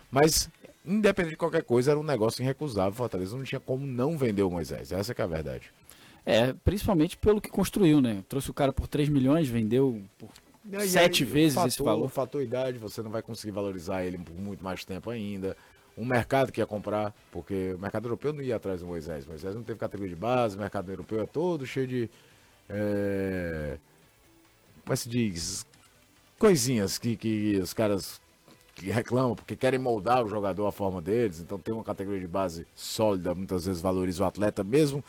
[0.09, 0.49] Mas,
[0.85, 2.93] independente de qualquer coisa, era um negócio irrecusável.
[2.93, 4.91] Fortaleza não tinha como não vender o Moisés.
[4.91, 5.71] Essa que é a verdade.
[6.25, 8.23] É, principalmente pelo que construiu, né?
[8.27, 10.29] Trouxe o cara por 3 milhões, vendeu por
[10.73, 12.09] aí, sete aí, vezes fator, esse valor.
[12.09, 15.55] Fator idade, você não vai conseguir valorizar ele por muito mais tempo ainda.
[15.95, 19.25] Um mercado que ia comprar, porque o mercado europeu não ia atrás do Moisés.
[19.25, 22.09] O Moisés não teve categoria de base, o mercado europeu é todo cheio de.
[22.67, 23.77] É,
[24.85, 25.65] como se diz?
[26.37, 28.21] Coisinhas que, que os caras
[28.75, 31.39] que reclamam, porque querem moldar o jogador à forma deles.
[31.39, 35.03] Então tem uma categoria de base sólida, muitas vezes valoriza o atleta, mesmo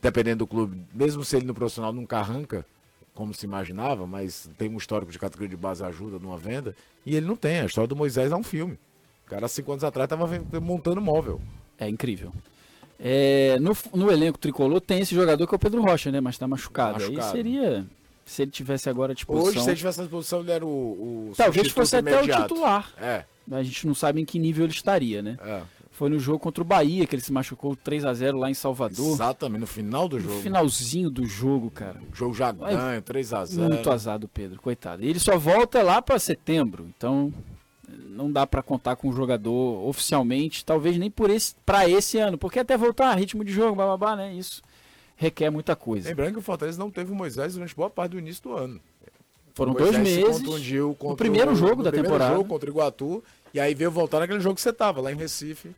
[0.00, 2.64] dependendo do clube, mesmo se ele no profissional nunca arranca,
[3.14, 7.14] como se imaginava, mas tem um histórico de categoria de base ajuda numa venda, e
[7.14, 7.60] ele não tem.
[7.60, 8.78] A história do Moisés é um filme.
[9.26, 10.26] O cara, cinco anos atrás, estava
[10.60, 11.40] montando móvel.
[11.78, 12.32] É incrível.
[12.98, 16.20] É, no, no elenco tricolor tem esse jogador que é o Pedro Rocha, né?
[16.20, 16.94] Mas tá machucado.
[16.94, 17.26] Machucado.
[17.26, 17.86] Aí seria.
[18.30, 19.48] Se ele tivesse agora à disposição.
[19.50, 20.68] Hoje, se ele tivesse à disposição, ele era o.
[20.68, 22.42] o Talvez fosse até o imediato.
[22.54, 22.88] titular.
[23.00, 25.36] É, A gente não sabe em que nível ele estaria, né?
[25.44, 25.62] é.
[25.92, 28.54] Foi no jogo contra o Bahia que ele se machucou 3 a 0 lá em
[28.54, 29.12] Salvador.
[29.12, 30.40] Exatamente, no final do No jogo.
[30.40, 32.00] finalzinho do jogo, cara.
[32.10, 33.68] O jogo já ganha, 3x0.
[33.68, 35.04] Muito azar do Pedro, coitado.
[35.04, 37.30] E ele só volta lá para setembro, então
[38.08, 42.38] não dá para contar com o jogador oficialmente, talvez nem por esse para esse ano,
[42.38, 44.32] porque até voltar ritmo de jogo, bababá, né?
[44.32, 44.62] Isso
[45.20, 46.08] requer muita coisa.
[46.08, 48.80] Lembrando que o Fortaleza não teve o Moisés durante boa parte do início do ano.
[49.54, 50.24] Foram O dois meses.
[50.98, 52.34] contra primeiro o- jogo no da primeiro temporada.
[52.34, 53.22] jogo contra o Iguatu.
[53.52, 55.72] E aí veio voltar naquele jogo que você tava, lá em Recife,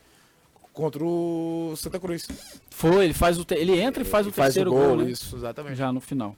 [0.73, 2.29] contra o Santa Cruz.
[2.71, 4.97] Foi, ele faz o te- ele entra e faz o Faz terceiro o gol, gol,
[4.99, 5.11] né?
[5.11, 5.75] isso, exatamente.
[5.77, 6.37] já no final.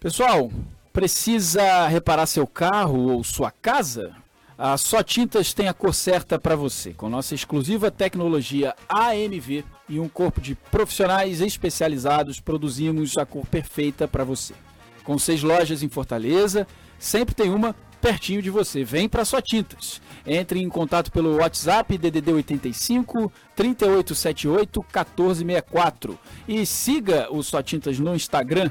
[0.00, 0.50] Pessoal,
[0.92, 4.16] precisa reparar seu carro ou sua casa?
[4.64, 9.98] A Só Tintas tem a cor certa para você, com nossa exclusiva tecnologia AMV e
[9.98, 14.54] um corpo de profissionais especializados, produzimos a cor perfeita para você.
[15.02, 16.64] Com seis lojas em Fortaleza,
[16.96, 18.84] sempre tem uma pertinho de você.
[18.84, 20.00] Vem para Só Tintas.
[20.24, 28.14] Entre em contato pelo WhatsApp DDD 85 3878 1464 e siga o Só Tintas no
[28.14, 28.70] Instagram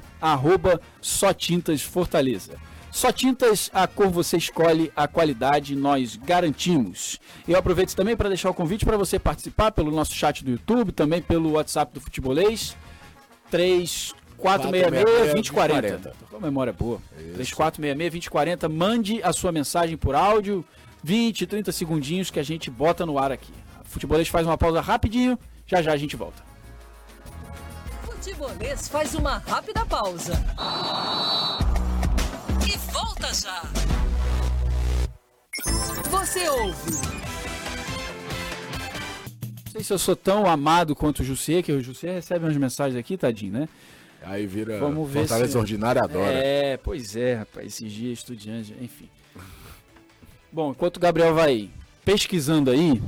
[1.34, 2.71] Tintas Fortaleza.
[2.92, 7.20] Só Tintas, a cor você escolhe, a qualidade nós garantimos.
[7.48, 10.92] Eu aproveito também para deixar o convite para você participar pelo nosso chat do YouTube,
[10.92, 12.76] também pelo WhatsApp do Futebolês
[13.50, 16.02] 3 466-2040.
[16.02, 17.00] Tô com a memória boa.
[17.38, 18.68] 3466-2040.
[18.70, 20.66] Mande a sua mensagem por áudio,
[21.04, 23.54] 20, 30 segundinhos que a gente bota no ar aqui.
[23.80, 26.44] A Futebolês faz uma pausa rapidinho, já já a gente volta.
[28.04, 30.34] Futebolês faz uma rápida pausa.
[31.68, 31.71] E
[33.22, 33.62] volta já.
[36.10, 36.92] Você ouve
[39.66, 42.58] Não sei se eu sou tão amado quanto o Jussier, que o Jussier recebe umas
[42.58, 43.70] mensagens aqui, tadinho, né?
[44.24, 46.32] Aí vira Vamos ver Fortaleza se- Ordinária adora.
[46.32, 49.10] É, pois é, rapaz, esses dias estudiante, enfim.
[50.52, 51.70] Bom, enquanto o Gabriel vai
[52.04, 53.02] pesquisando aí,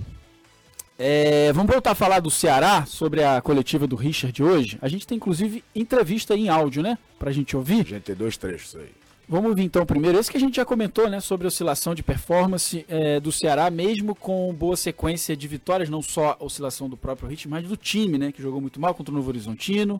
[0.97, 4.77] é, vamos voltar a falar do Ceará, sobre a coletiva do Richard hoje.
[4.81, 6.97] A gente tem inclusive entrevista em áudio, né?
[7.19, 7.81] Pra gente ouvir.
[7.81, 8.89] A gente tem dois trechos aí.
[9.33, 12.03] Vamos ouvir então primeiro esse que a gente já comentou, né, sobre a oscilação de
[12.03, 16.95] performance é, do Ceará, mesmo com boa sequência de vitórias, não só a oscilação do
[16.95, 19.99] próprio ritmo, mas do time, né, que jogou muito mal contra o Novo Horizontino,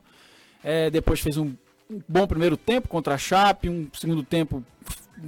[0.62, 1.52] é, depois fez um
[1.90, 4.62] um bom primeiro tempo contra a Chape, um segundo tempo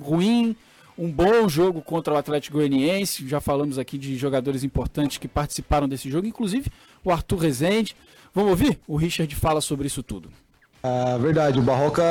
[0.00, 0.56] ruim,
[0.96, 3.28] um bom jogo contra o Atlético Goianiense.
[3.28, 6.70] Já falamos aqui de jogadores importantes que participaram desse jogo, inclusive
[7.04, 7.96] o Arthur Rezende.
[8.34, 8.78] Vamos ouvir?
[8.86, 10.30] O Richard fala sobre isso tudo.
[10.82, 12.02] É verdade, o Barroca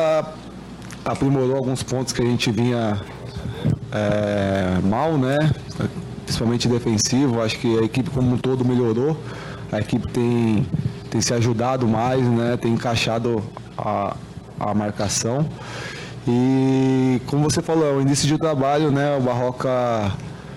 [1.06, 3.00] aprimorou alguns pontos que a gente vinha
[3.91, 5.38] é, mal, né?
[6.26, 7.41] Principalmente defensivo.
[7.41, 9.15] Acho que a equipe como um todo melhorou.
[9.72, 10.65] A equipe tem,
[11.10, 12.58] tem se ajudado mais, né?
[12.58, 13.44] Tem encaixado
[13.78, 14.18] a,
[14.60, 15.48] a marcação.
[16.28, 19.15] E como você falou, é o início de trabalho, né?
[19.15, 20.12] O Barroca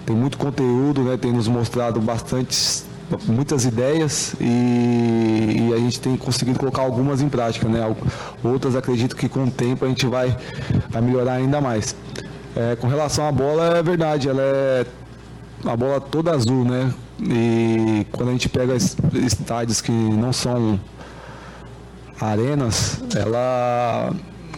[0.07, 1.19] tem muito conteúdo, né?
[1.19, 2.87] Tem nos mostrado bastante
[3.27, 7.81] muitas ideias e, e, a gente tem conseguido colocar algumas em prática, né?
[8.43, 10.37] Outras acredito que com o tempo a gente vai,
[10.89, 11.95] vai melhorar ainda mais.
[12.57, 14.87] É, com relação à bola, é verdade, ela é
[15.65, 16.93] a bola toda azul, né?
[17.21, 20.79] E quando a gente pega estádios que não são
[22.21, 24.13] arenas, ela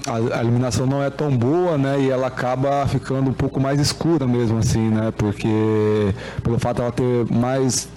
[0.07, 2.01] a, iluminação não é tão boa, né?
[2.01, 5.13] E ela acaba ficando um pouco mais escura mesmo assim, né?
[5.17, 7.89] Porque pelo fato ela ter mais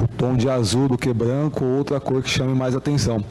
[0.00, 3.24] o tom de azul do que branco, outra cor que chame mais atenção.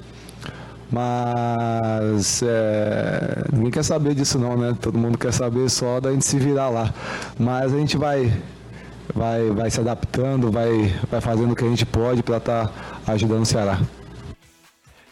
[0.91, 4.75] Mas é, ninguém quer saber disso não, né?
[4.79, 6.93] Todo mundo quer saber só da gente se virar lá.
[7.39, 8.31] Mas a gente vai,
[9.13, 13.13] vai, vai se adaptando, vai, vai fazendo o que a gente pode para estar tá
[13.13, 13.79] ajudando o Ceará.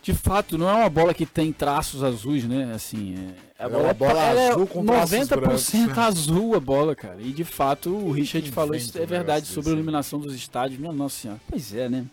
[0.02, 2.74] De fato, não é uma bola que tem traços azuis, né?
[2.76, 7.18] Assim, é, a bola, é, bola azul é com 90% azul a bola, cara.
[7.20, 10.80] E de fato, o Richard falou isso é verdade sobre a iluminação dos estádios.
[10.80, 11.40] Minha nossa senhora.
[11.50, 12.06] Pois é, né?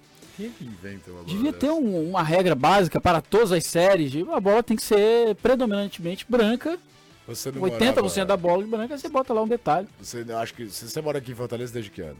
[1.27, 4.13] Devia ter um, uma regra básica para todas as séries.
[4.33, 6.79] A bola tem que ser predominantemente branca.
[7.27, 8.25] Você 80% morava...
[8.25, 9.87] da bola de branca, você bota lá um detalhe.
[10.01, 12.17] Você acho que você mora aqui em Fortaleza desde que ano?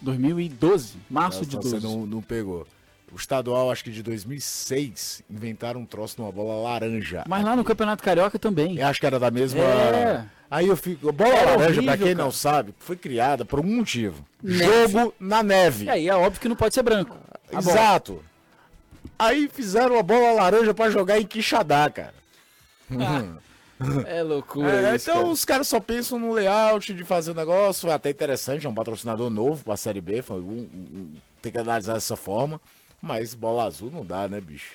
[0.00, 1.80] 2012, março de 12.
[1.80, 2.66] Você não, não pegou.
[3.12, 7.24] O estadual, acho que de 2006, inventaram um troço numa bola laranja.
[7.26, 8.78] Mas lá no Campeonato Carioca também.
[8.78, 9.60] Eu acho que era da mesma.
[9.60, 10.24] É.
[10.50, 11.10] Aí eu fico.
[11.12, 12.24] Bola é laranja, horrível, pra quem cara.
[12.24, 14.92] não sabe, foi criada por um motivo: neve.
[14.92, 15.86] jogo na neve.
[15.86, 17.16] E aí é óbvio que não pode ser branco.
[17.50, 18.22] Exato.
[19.18, 22.14] Aí fizeram a bola laranja para jogar em Quixadá, cara.
[22.92, 23.38] Ah.
[24.06, 24.90] É loucura.
[24.90, 25.32] É, isso, então cara.
[25.32, 27.82] os caras só pensam no layout de fazer o negócio.
[27.82, 30.20] Foi até interessante, é um patrocinador novo para a Série B.
[30.20, 32.60] Foi um, um, tem que analisar dessa forma.
[33.00, 34.72] Mas bola azul não dá, né, bicho?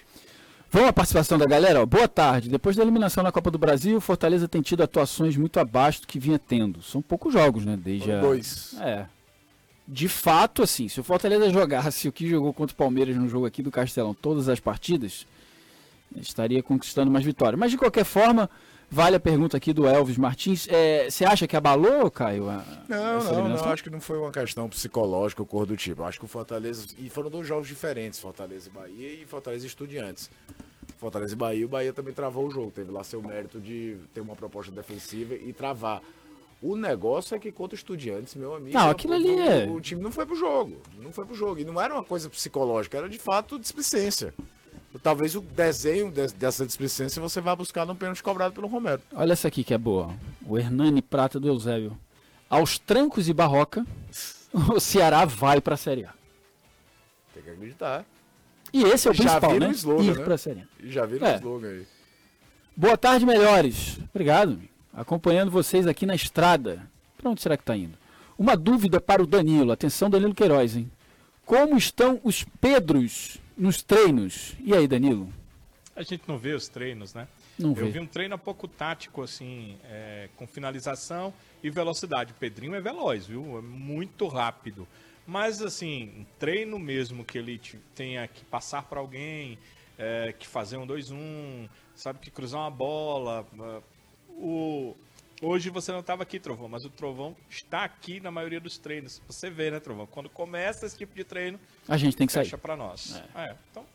[0.71, 1.85] Vamos à participação da galera?
[1.85, 2.49] Boa tarde.
[2.49, 6.07] Depois da eliminação na Copa do Brasil, o Fortaleza tem tido atuações muito abaixo do
[6.07, 6.81] que vinha tendo.
[6.81, 7.77] São poucos jogos, né?
[7.77, 8.19] Desde a...
[8.19, 8.75] Dois.
[8.79, 9.05] É.
[9.87, 13.45] De fato, assim, se o Fortaleza jogasse o que jogou contra o Palmeiras no jogo
[13.45, 15.27] aqui do Castelão, todas as partidas,
[16.15, 17.59] estaria conquistando mais vitórias.
[17.59, 18.49] Mas de qualquer forma,
[18.93, 20.67] Vale a pergunta aqui do Elvis Martins.
[20.69, 22.47] É, você acha que abalou, Caio?
[22.47, 23.65] A, não, não, não.
[23.65, 26.03] Acho que não foi uma questão psicológica ou cor do tipo.
[26.03, 26.85] Acho que o Fortaleza.
[26.99, 30.29] E foram dois jogos diferentes: Fortaleza e Bahia e Fortaleza e Estudiantes.
[30.99, 32.69] Fortaleza e Bahia, o Bahia também travou o jogo.
[32.69, 35.99] Teve lá seu mérito de ter uma proposta defensiva e travar.
[36.61, 38.77] O negócio é que contra estudiantes, meu amigo.
[38.77, 39.65] Não, aquilo ali é.
[39.71, 40.79] O time não foi pro jogo.
[40.99, 41.59] Não foi pro jogo.
[41.59, 44.35] E não era uma coisa psicológica, era de fato displicência
[44.99, 49.01] talvez o desenho dessa displicência você vá buscar no pênalti cobrado pelo Romero.
[49.13, 50.13] Olha essa aqui que é boa.
[50.45, 51.97] O Hernani Prata do Eusébio.
[52.49, 53.85] Aos trancos e barroca,
[54.53, 56.13] o Ceará vai para a Série A.
[57.33, 58.05] Tem que acreditar.
[58.71, 59.69] E esse é o já principal, né?
[59.71, 60.23] Slogan, Ir né?
[60.23, 60.65] para a Série A.
[60.83, 61.33] Já viram é.
[61.33, 61.87] o slogan aí.
[62.75, 63.99] Boa tarde, melhores.
[64.13, 64.59] Obrigado.
[64.93, 66.87] Acompanhando vocês aqui na estrada.
[67.17, 67.97] Para onde será que está indo?
[68.37, 69.71] Uma dúvida para o Danilo.
[69.71, 70.91] Atenção, Danilo Queiroz, hein?
[71.45, 74.55] Como estão os Pedros nos treinos.
[74.59, 75.31] E aí, Danilo?
[75.95, 77.27] A gente não vê os treinos, né?
[77.57, 77.91] Não Eu vê.
[77.91, 82.31] vi um treino um pouco tático, assim, é, com finalização e velocidade.
[82.31, 83.59] O Pedrinho é veloz, viu?
[83.59, 84.87] É muito rápido.
[85.25, 87.61] Mas, assim, um treino mesmo que ele
[87.95, 89.57] tenha que passar para alguém,
[89.97, 93.45] é, que fazer um 2-1, sabe, que cruzar uma bola.
[94.29, 94.95] O,
[95.43, 99.21] Hoje você não estava aqui, Trovão, mas o Trovão está aqui na maioria dos treinos.
[99.27, 100.07] Você vê, né, Trovão?
[100.07, 102.59] Quando começa esse tipo de treino, a gente tem que fecha sair.
[102.61, 103.21] para nós.
[103.35, 103.49] É.
[103.49, 103.85] É, então,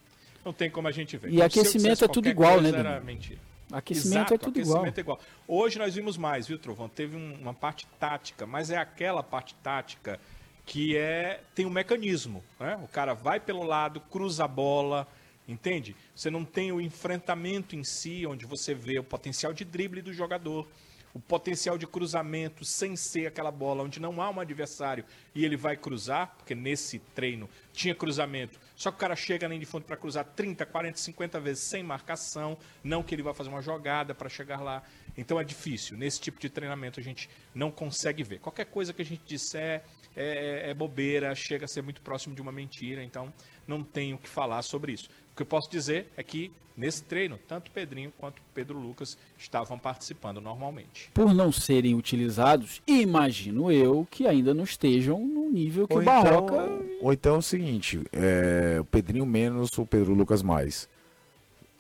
[0.45, 1.31] não tem como a gente ver.
[1.31, 3.41] E então, aquecimento é tudo igual, né, era mentira.
[3.73, 5.19] Aquecimento é Exato, é tudo aquecimento igual.
[5.19, 5.65] É igual.
[5.65, 6.87] Hoje nós vimos mais, viu, Trovão?
[6.87, 10.21] Teve um, uma parte tática, mas é aquela parte tática
[10.67, 12.79] que é tem um mecanismo, né?
[12.85, 15.09] O cara vai pelo lado, cruza a bola,
[15.49, 15.97] entende?
[16.15, 20.13] Você não tem o enfrentamento em si, onde você vê o potencial de drible do
[20.13, 20.69] jogador
[21.15, 25.57] o potencial de cruzamento sem ser aquela bola onde não há um adversário e ele
[25.57, 28.59] vai cruzar, porque nesse treino tinha cruzamento.
[28.75, 31.83] Só que o cara chega linha de fundo para cruzar 30, 40, 50 vezes sem
[31.83, 32.57] marcação.
[32.83, 34.83] Não que ele vai fazer uma jogada para chegar lá.
[35.17, 35.97] Então é difícil.
[35.97, 38.39] Nesse tipo de treinamento a gente não consegue ver.
[38.39, 39.83] Qualquer coisa que a gente disser
[40.15, 43.03] é, é bobeira, chega a ser muito próximo de uma mentira.
[43.03, 43.33] Então
[43.67, 45.09] não tenho o que falar sobre isso.
[45.39, 49.79] O que eu posso dizer é que nesse treino, tanto Pedrinho quanto Pedro Lucas estavam
[49.79, 51.13] participando normalmente.
[51.15, 56.05] Por não serem utilizados, imagino eu que ainda não estejam no nível que Ou o
[56.05, 56.55] Barroca.
[56.57, 60.89] então, ou então é o seguinte, é, o Pedrinho menos, o Pedro Lucas mais.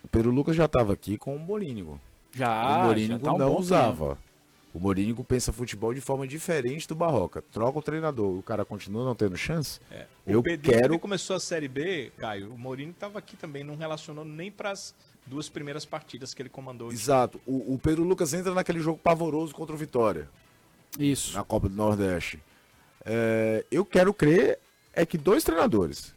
[0.04, 2.00] O Pedro Lucas já estava aqui com o Morínigo.
[2.30, 4.16] Já, o Morínigo já tá um não usava.
[4.72, 7.42] O Morínigo pensa futebol de forma diferente do Barroca.
[7.50, 9.80] Troca o treinador, o cara continua não tendo chance.
[9.90, 10.06] É.
[10.26, 13.76] O Eu quando quero começou a Série B, Caio, o Mourinho estava aqui também, não
[13.76, 14.94] relacionou nem para as
[15.26, 16.92] duas primeiras partidas que ele comandou.
[16.92, 17.40] Exato.
[17.46, 20.28] O, o Pedro Lucas entra naquele jogo pavoroso contra o Vitória,
[20.98, 21.34] Isso.
[21.34, 22.38] na Copa do Nordeste.
[23.04, 24.58] É, eu quero crer
[24.92, 26.14] é que dois treinadores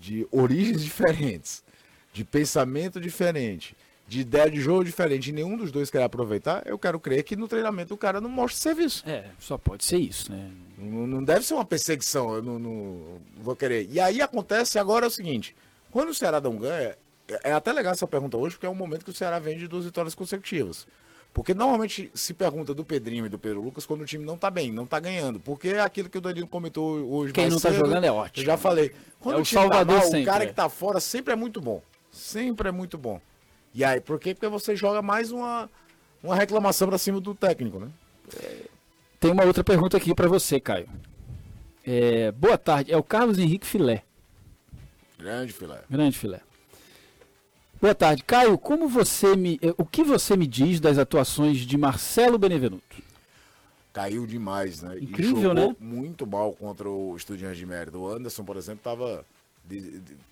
[0.00, 1.64] de origens diferentes,
[2.12, 3.76] de pensamento diferente,
[4.08, 7.34] de ideia de jogo diferente, e nenhum dos dois quer aproveitar, eu quero crer que
[7.34, 9.02] no treinamento o cara não mostra serviço.
[9.08, 10.50] É, só pode ser isso, né?
[10.78, 13.02] Não, não deve ser uma perseguição, eu não, não
[13.42, 13.88] vou querer.
[13.90, 15.56] E aí acontece agora é o seguinte:
[15.90, 16.96] quando o Ceará não ganha,
[17.28, 19.58] é- é até legal essa pergunta hoje, porque é um momento que o Ceará vem
[19.58, 20.86] de duas vitórias consecutivas.
[21.34, 24.50] Porque normalmente se pergunta do Pedrinho e do Pedro Lucas quando o time não tá
[24.50, 25.38] bem, não tá ganhando.
[25.38, 28.42] Porque é aquilo que o Danilo comentou hoje Quem não tá cedo, jogando é ótimo.
[28.42, 28.94] Eu já falei.
[29.20, 30.46] Quando É o, o time salvador tá mal, sempre, o cara é.
[30.46, 31.82] que tá fora sempre é muito bom.
[32.10, 33.20] Sempre é muito bom.
[33.76, 34.34] E aí, por quê?
[34.34, 35.70] Porque você joga mais uma,
[36.22, 37.90] uma reclamação pra cima do técnico, né?
[39.20, 40.88] Tem uma outra pergunta aqui pra você, Caio.
[41.86, 44.02] É, boa tarde, é o Carlos Henrique Filé.
[45.18, 45.82] Grande filé.
[45.90, 46.40] Grande filé.
[47.80, 48.56] Boa tarde, Caio.
[48.56, 53.04] Como você me, eh, o que você me diz das atuações de Marcelo Benevenuto?
[53.92, 54.98] caiu demais, né?
[55.00, 55.76] Incrível, e jogou né?
[55.80, 57.98] muito mal contra o Estudiantes de Mérida.
[57.98, 59.24] O Anderson, por exemplo, estava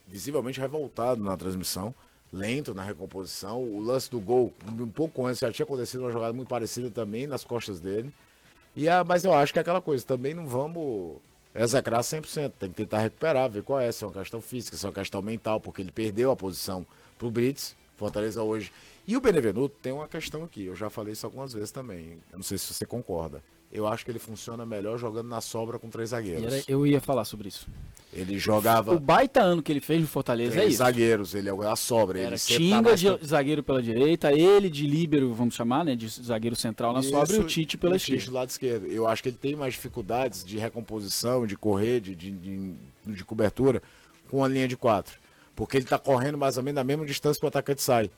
[0.07, 1.95] visivelmente revoltado na transmissão,
[2.35, 3.63] lento na recomposição.
[3.63, 7.27] O lance do gol, um pouco antes, já tinha acontecido uma jogada muito parecida também
[7.27, 8.13] nas costas dele.
[8.77, 11.17] E a, mas eu acho que é aquela coisa, também não vamos
[11.55, 14.85] execrar 100%, tem que tentar recuperar, ver qual é, se é uma questão física, se
[14.85, 16.85] é uma questão mental, porque ele perdeu a posição
[17.17, 18.73] pro Brits, Fortaleza hoje.
[19.07, 22.39] E o Benevenuto tem uma questão aqui, eu já falei isso algumas vezes também, eu
[22.39, 23.41] não sei se você concorda.
[23.75, 26.45] Eu acho que ele funciona melhor jogando na sobra com três zagueiros.
[26.45, 27.67] era- eu ia falar sobre isso.
[28.13, 30.79] Ele O jogava baita ano que ele fez no Fortaleza é três isso.
[30.79, 32.21] zagueiros, ele é a sobra.
[32.21, 36.55] Era ele Tinga de zagueiro pela direita, ele de líbero, vamos chamar, né, de zagueiro
[36.55, 38.31] central na sobra e o Isso, Tite pela o Tite esquerda.
[38.31, 38.87] do lado esquerdo.
[38.87, 43.25] Eu acho que ele tem mais dificuldades de recomposição, de correr, de, de, de, de
[43.25, 43.83] cobertura
[44.31, 45.19] com a linha de quatro.
[45.57, 48.09] Porque ele tá correndo mais ou menos na mesma distância que o atacante sai.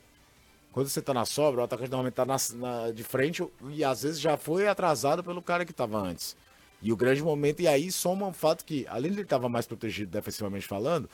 [0.77, 4.03] Quando você tá na sobra, o atacante normalmente tá na, na- de frente e às
[4.03, 6.35] vezes já foi atrasado pelo cara que tava antes.
[6.83, 9.65] E o grande momento, e aí soma o fato que, além de ele estava mais
[9.65, 11.09] protegido defensivamente falando,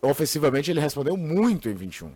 [0.00, 2.12] ofensivamente ele respondeu muito em 21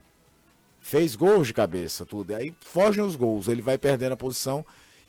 [0.80, 2.32] fez gols de cabeça, tudo.
[2.32, 4.64] E aí fogem os gols, ele vai perdendo a posição.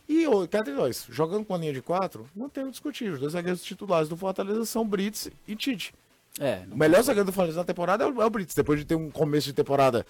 [0.09, 0.45] E o
[0.75, 3.09] nós, jogando com a linha de quatro, não tem o discutir.
[3.09, 5.93] Os dois zagueiros titulares do Fortaleza são Brits e Tite.
[6.41, 8.85] É, O melhor zagueiro do Fortaleza na temporada é o, é o Brits, depois de
[8.85, 10.05] ter um começo de temporada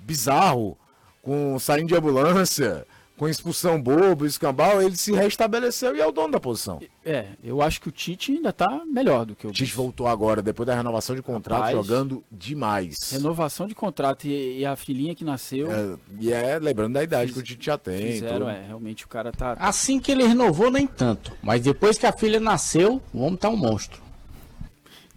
[0.00, 0.78] bizarro,
[1.22, 2.84] com saindo de ambulância,
[3.16, 6.80] com expulsão bobo, escambau, ele se restabeleceu e é o dono da posição.
[7.04, 10.08] é, eu acho que o Tite ainda tá melhor do que o O Tite voltou
[10.08, 11.76] agora, depois da renovação de contrato, Rapaz.
[11.76, 13.12] jogando demais.
[13.12, 17.32] Renovação de contrato e, e a filhinha que nasceu, É, e é lembrando da idade
[17.32, 18.12] que o Tite já tem.
[18.14, 19.52] fizeram, é, realmente o cara tá...
[19.60, 21.32] Assim que ele renovou, nem tanto.
[21.42, 24.02] Mas depois que a filha nasceu, o homem tá um monstro.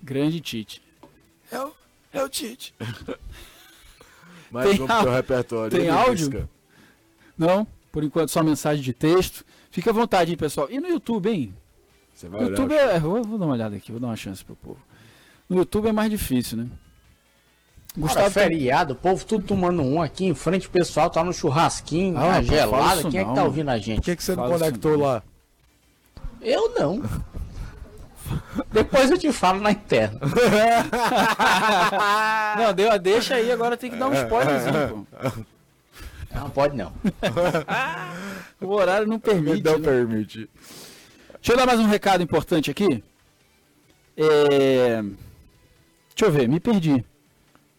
[0.04, 0.84] Grande Tite.
[1.52, 1.72] É o,
[2.14, 2.76] é o Tite.
[4.56, 5.78] Mais Tem um pro seu repertório.
[5.78, 6.28] tem áudio?
[6.30, 6.50] risca.
[7.38, 9.44] Não, por enquanto só mensagem de texto.
[9.70, 10.68] Fica à vontade, hein, pessoal.
[10.72, 11.54] E no YouTube, hein?
[12.14, 12.58] Você vai No olhar.
[12.58, 13.00] YouTube é.
[13.00, 14.80] Vou, vou dar uma olhada aqui, vou dar uma chance pro povo.
[15.50, 16.68] No YouTube é mais difícil, né?
[17.98, 21.32] Gustavo tem- feriado, o povo tudo tomando um aqui em frente, o pessoal tá no
[21.34, 23.02] churrasquinho, Ah, na gelada.
[23.10, 23.34] Quem é que não.
[23.36, 24.02] tá ouvindo a Por gente?
[24.02, 25.00] que, que você não conectou não.
[25.06, 25.24] lá?
[26.42, 27.02] Eu não.
[28.72, 30.20] Depois eu te falo na interna.
[32.58, 35.06] Não, deu a deixa aí, agora tem que dar um spoilerzinho, pô.
[36.34, 36.92] Não, pode não.
[38.62, 39.64] O horário não permite.
[39.64, 39.86] Não né?
[39.86, 40.50] permite.
[41.36, 43.04] Deixa eu dar mais um recado importante aqui.
[44.18, 45.02] É...
[45.02, 47.04] Deixa eu ver, me perdi.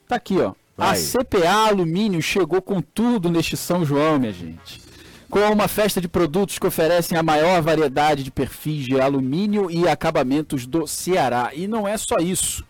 [0.06, 0.52] Tá aqui, ó.
[0.78, 0.98] A Vai.
[0.98, 4.85] CPA Alumínio chegou com tudo neste São João, minha gente.
[5.28, 9.88] Com uma festa de produtos que oferecem a maior variedade de perfis de alumínio e
[9.88, 11.50] acabamentos do Ceará.
[11.52, 12.64] E não é só isso.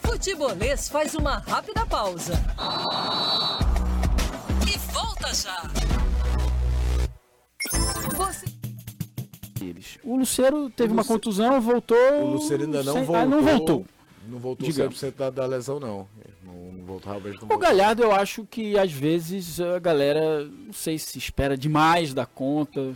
[0.04, 2.34] Futebolês faz uma rápida pausa.
[4.68, 5.64] E volta já.
[8.16, 8.59] Você...
[9.62, 9.98] Eles.
[10.04, 11.98] O Luceiro teve O uma Luce- contusão, voltou.
[12.22, 13.16] O Luciano ainda não sem- voltou.
[13.22, 13.86] Ah, não voltou.
[14.28, 14.96] Não voltou Digamos.
[15.02, 16.08] 100% da, da lesão, não.
[16.44, 17.58] Não, não voltou, não O voltou.
[17.58, 22.94] Galhardo, eu acho que às vezes a galera, não sei se espera demais da conta.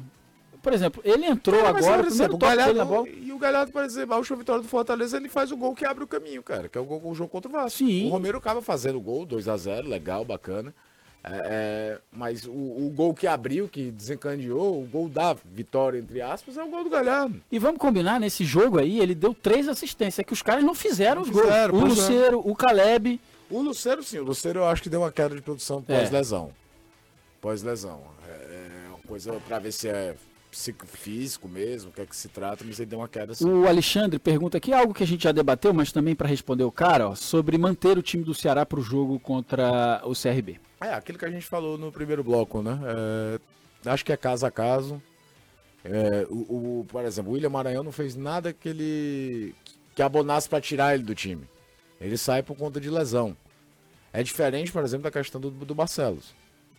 [0.61, 3.09] Por exemplo, ele entrou mas, agora, exemplo, o Galhardo, na bola.
[3.09, 5.83] E o Galhardo, por exemplo, a última vitória do Fortaleza, ele faz o gol que
[5.85, 6.69] abre o caminho, cara.
[6.69, 7.79] Que é o, gol, o jogo contra o Vasco.
[7.79, 8.07] Sim.
[8.07, 10.73] O Romero acaba fazendo o gol, 2x0, legal, bacana.
[11.25, 16.21] É, é, mas o, o gol que abriu, que desencadeou, o gol da vitória, entre
[16.21, 17.41] aspas, é o gol do Galhardo.
[17.49, 21.21] E vamos combinar, nesse jogo aí, ele deu três assistências, que os caras não fizeram
[21.21, 21.45] os Não gols.
[21.47, 22.01] fizeram, O pois é.
[22.01, 23.21] Luceiro, o Caleb.
[23.49, 24.19] O Luceiro, sim.
[24.19, 25.99] O Luceiro eu acho que deu uma queda de produção É.
[25.99, 26.51] pós-lesão.
[27.39, 28.01] Pós-lesão.
[28.27, 30.15] É, é uma coisa pra ver se é
[30.53, 33.43] psicofísico mesmo, o que é que se trata, mas ele deu uma queda sim.
[33.49, 36.71] O Alexandre pergunta aqui algo que a gente já debateu, mas também para responder o
[36.71, 40.59] cara, ó, sobre manter o time do Ceará para o jogo contra o CRB.
[40.79, 42.79] É, aquilo que a gente falou no primeiro bloco, né?
[43.85, 45.01] É, acho que é caso a caso.
[45.83, 49.55] É, o, o- por exemplo, o William Maranhão não fez nada que ele
[49.95, 51.47] que abonasse para tirar ele do time.
[51.99, 53.35] Ele sai por conta de lesão.
[54.11, 56.33] É diferente, por exemplo, da questão do, do Barcelos.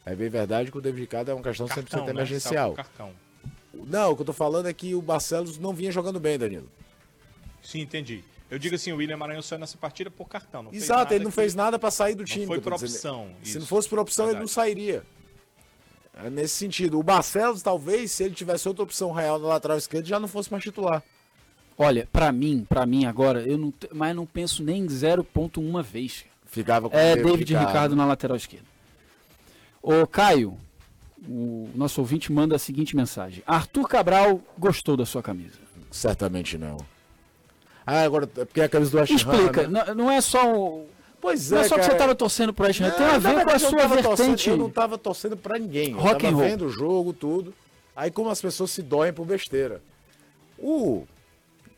[0.07, 2.11] É bem verdade que o David Ricardo é uma questão 100% Cartão, né?
[2.11, 2.73] emergencial.
[2.75, 3.11] Cartão.
[3.87, 6.69] Não, o que eu tô falando é que o Barcelos não vinha jogando bem, Danilo.
[7.63, 8.23] Sim, entendi.
[8.51, 10.63] Eu digo assim, o William Maranhão saiu nessa partida por cartão.
[10.65, 12.47] Não fez Exato, nada ele não que- fez nada para sair do time.
[12.47, 13.59] foi eu tô por opção, Se isso.
[13.61, 14.53] não fosse por opção, ele não Verdade.
[14.55, 15.03] sairia.
[16.23, 16.99] É nesse sentido.
[16.99, 20.51] O Barcelos, talvez, se ele tivesse outra opção real na lateral esquerda, já não fosse
[20.53, 21.03] mais titular.
[21.77, 26.25] Olha, para mim, para mim agora, eu não, mas não penso nem em 0.1 vez.
[26.47, 27.97] Ficava com É o David Ricardo.
[27.97, 28.67] na lateral esquerda.
[29.83, 30.57] Ô Caio,
[31.29, 35.59] o nosso ouvinte manda a seguinte mensagem: Arthur Cabral gostou da sua camisa.
[35.91, 36.79] Certamente não.
[37.87, 39.85] Ah, agora, é porque é a camisa do West Ham, Explica, né?
[39.89, 40.87] não, não é só o,
[41.21, 41.91] Pois não é, é só que cara.
[41.91, 44.51] você estava torcendo pro West Ham, tem a ver com a sua tava torcendo- vertente.
[44.51, 45.91] eu não tava torcendo pra ninguém.
[45.93, 46.45] Eu Rock tava and roll.
[46.49, 47.55] vendo o jogo, tudo.
[47.95, 49.81] Aí como as pessoas se doem por besteira.
[50.59, 51.07] O...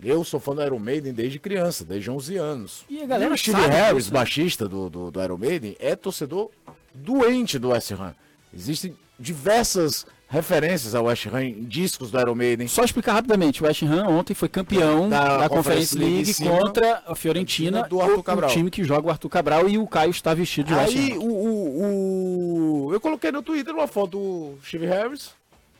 [0.02, 2.84] Eu sou fã do Iron Maiden desde criança, desde 11 anos.
[2.88, 4.12] E a galera o Steve Harris, né?
[4.18, 6.50] baixista do, do, do Iron Maiden, é torcedor
[6.94, 8.14] doente do West Ham.
[8.54, 12.66] Existem diversas referências ao West Ham em discos do Iron Maiden.
[12.66, 17.14] Só explicar rapidamente, o West Ham ontem foi campeão Da da, Conference League contra a
[17.14, 18.50] Fiorentina, do Arthur Cabral.
[18.50, 21.12] o time que joga o Arthur Cabral e o Caio está vestido de West Aí
[21.12, 21.18] Ham.
[21.20, 25.30] o, o, o- eu coloquei no Twitter uma foto do Steve Harris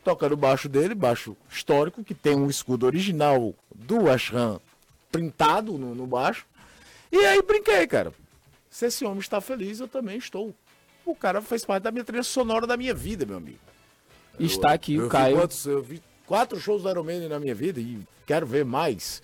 [0.03, 4.59] tocando o baixo dele, baixo histórico, que tem um escudo original do West Ham
[5.11, 6.45] printado no, no baixo.
[7.11, 8.13] E aí brinquei, cara.
[8.69, 10.53] Se esse homem está feliz, eu também estou.
[11.07, 13.59] O cara fez parte da minha trilha sonora da minha vida, meu amigo.
[14.39, 15.37] Está aqui eu o vi Caio.
[15.37, 19.21] quantos- eu vi quatro shows do Iron na minha vida e quero ver mais.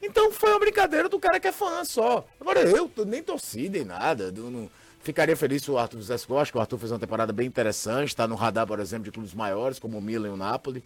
[0.00, 2.24] Então foi uma brincadeira do cara que é fã só.
[2.40, 4.32] Agora eu nem torci nem nada.
[4.34, 4.70] eu não-
[5.02, 6.38] ficaria feliz se o Arthur fizesse gol.
[6.38, 8.08] Acho que o Arthur fez uma temporada bem interessante.
[8.08, 10.82] Está no radar, por exemplo, de clubes maiores, como o Milan e o Napoli.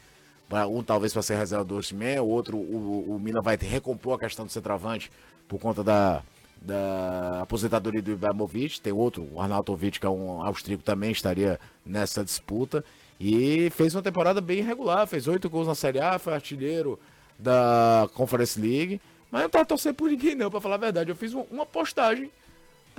[0.70, 4.18] Um talvez para ser reserva do Osimhen, o outro, o, o Milan vai recompor a
[4.18, 5.12] questão do centroavante
[5.46, 6.22] por conta da,
[6.60, 8.80] da aposentadoria do Ibrahimovic.
[8.80, 12.84] Tem outro, o Arnautovic, que é um austríaco, também estaria nessa disputa.
[13.18, 16.98] E fez uma temporada bem irregular, fez oito gols na Série A, foi artilheiro
[17.38, 19.00] da Conference League.
[19.30, 21.10] Mas eu não tava torcendo por ninguém, não, pra falar a verdade.
[21.10, 22.30] Eu fiz um- uma postagem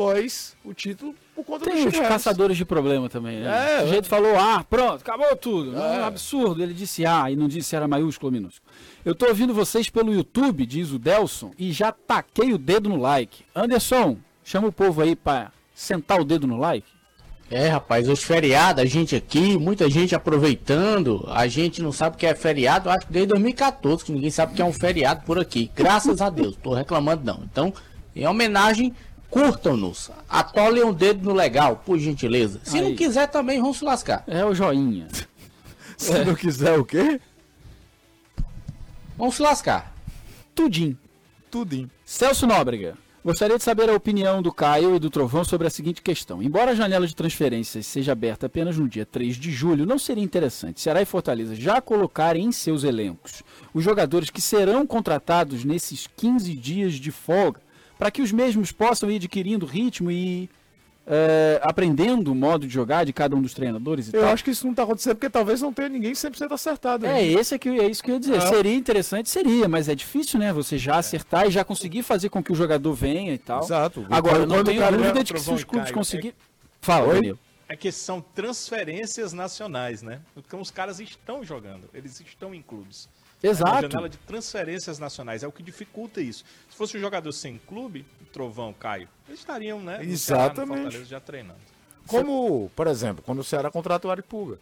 [0.01, 3.77] pós o título por conta do Tem os caçadores de problema também, né?
[3.77, 5.77] É, o sujeito falou ah, pronto, acabou tudo.
[5.77, 5.99] É.
[5.99, 6.63] um absurdo.
[6.63, 8.67] Ele disse ah e não disse se era maiúsculo ou minúsculo.
[9.05, 12.99] Eu tô ouvindo vocês pelo YouTube, diz o Delson, e já taquei o dedo no
[12.99, 13.43] like.
[13.55, 16.87] Anderson, chama o povo aí pra sentar o dedo no like.
[17.51, 22.19] É, rapaz, os feriados, a gente aqui, muita gente aproveitando, a gente não sabe o
[22.19, 25.23] que é feriado, acho que desde 2014, que ninguém sabe o que é um feriado
[25.25, 25.69] por aqui.
[25.75, 27.41] Graças a Deus, tô reclamando não.
[27.43, 27.73] Então,
[28.15, 28.93] em homenagem,
[29.31, 32.59] curtam-nos, atolem o dedo no legal, por gentileza.
[32.63, 32.95] Se não Aí.
[32.95, 34.23] quiser também, vão se lascar.
[34.27, 35.07] É o joinha.
[35.97, 37.21] Se não quiser o quê?
[39.15, 39.95] Vão se lascar.
[40.55, 40.97] Tudim.
[41.51, 41.91] Tudinho.
[42.03, 42.97] Celso Nóbrega.
[43.23, 46.41] Gostaria de saber a opinião do Caio e do Trovão sobre a seguinte questão.
[46.41, 50.23] Embora a janela de transferências seja aberta apenas no dia 3 de julho, não seria
[50.23, 53.43] interessante Ceará e Fortaleza já colocarem em seus elencos
[53.75, 57.61] os jogadores que serão contratados nesses 15 dias de folga
[58.01, 60.49] para que os mesmos possam ir adquirindo ritmo e
[61.05, 64.33] é, aprendendo o modo de jogar de cada um dos treinadores e Eu tal.
[64.33, 67.05] acho que isso não tá acontecendo porque talvez não tenha ninguém 100% acertado.
[67.05, 68.37] É, esse é, que, é isso que eu ia dizer.
[68.37, 68.41] É.
[68.41, 70.51] Seria interessante, seria, mas é difícil, né?
[70.51, 73.61] Você já acertar e já conseguir fazer com que o jogador venha e tal.
[73.61, 74.03] Exato.
[74.09, 76.33] Agora, eu não o tenho dúvida de que se os clubes conseguirem.
[76.81, 77.13] Fala, Oi?
[77.17, 77.39] Danilo.
[77.69, 80.21] É que são transferências nacionais, né?
[80.33, 83.07] Porque os caras estão jogando, eles estão em clubes.
[83.43, 83.81] É uma Exato.
[83.91, 86.43] janela de transferências nacionais, é o que dificulta isso.
[86.69, 89.97] Se fosse um jogador sem clube, Trovão, Caio, eles estariam, né?
[90.03, 90.81] no Ceará, no Exatamente.
[90.83, 91.59] Fortaleza, já treinando.
[92.07, 94.57] Como, por exemplo, quando o Ceará contrata o Ari Puga.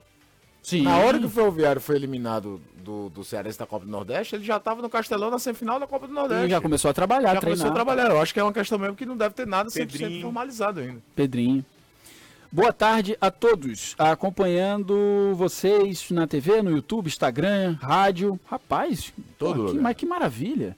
[0.61, 0.83] Sim.
[0.83, 4.43] Na hora que o Ferroviário foi eliminado do, do Cearense da Copa do Nordeste, ele
[4.43, 6.43] já estava no Castelão na semifinal da Copa do Nordeste.
[6.43, 7.43] Ele já começou a trabalhar, Já treinar.
[7.57, 8.09] começou a trabalhar.
[8.11, 10.21] Eu acho que é uma questão mesmo que não deve ter nada 100% Pedrinho.
[10.21, 11.01] formalizado ainda.
[11.15, 11.65] Pedrinho.
[12.51, 13.93] Boa tarde a todos.
[13.95, 18.39] Acompanhando vocês na TV, no YouTube, Instagram, rádio.
[18.43, 20.75] Rapaz, Todo pô, que, mas que maravilha.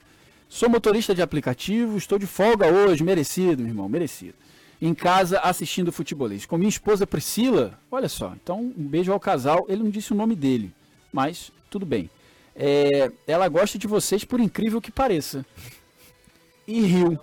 [0.50, 4.34] Sou motorista de aplicativo, estou de folga hoje, merecido, meu irmão, merecido.
[4.82, 6.46] Em casa assistindo futebolês.
[6.46, 9.66] Com minha esposa Priscila, olha só, então um beijo ao casal.
[9.70, 10.74] Ele não disse o nome dele,
[11.14, 12.10] mas tudo bem.
[12.54, 15.46] É, ela gosta de vocês por incrível que pareça.
[16.68, 17.18] E riu.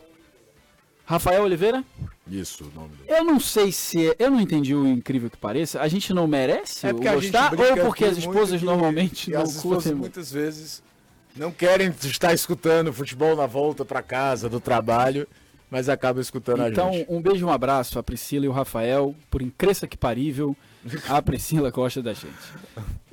[1.08, 1.82] Rafael Oliveira?
[2.30, 3.18] Isso, o nome dele.
[3.18, 4.10] Eu não sei se.
[4.10, 5.80] é- Eu não entendi o incrível que pareça.
[5.80, 7.52] A gente não merece É porque a gente gostar?
[7.58, 9.94] Ou porque as esposas normalmente que não as esposas curtem.
[9.94, 10.82] muitas vezes
[11.34, 15.26] não querem estar escutando futebol na volta para casa, do trabalho,
[15.70, 17.06] mas acabam escutando a Então, gente.
[17.10, 19.14] um beijo e um abraço a Priscila e o Rafael.
[19.30, 20.54] Por incresça que parível,
[21.08, 22.32] a Priscila gosta da gente.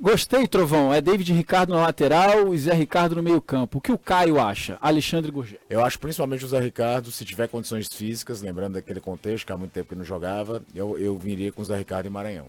[0.00, 0.92] Gostei, Trovão.
[0.92, 3.78] É David Ricardo na lateral e Zé Ricardo no meio-campo.
[3.78, 4.78] O que o Caio acha?
[4.80, 5.58] Alexandre Gurgel.
[5.68, 9.56] Eu acho principalmente o Zé Ricardo, se tiver condições físicas, lembrando daquele contexto que há
[9.56, 12.46] muito tempo que não jogava, eu, eu viria com o Zé Ricardo em Maranhão.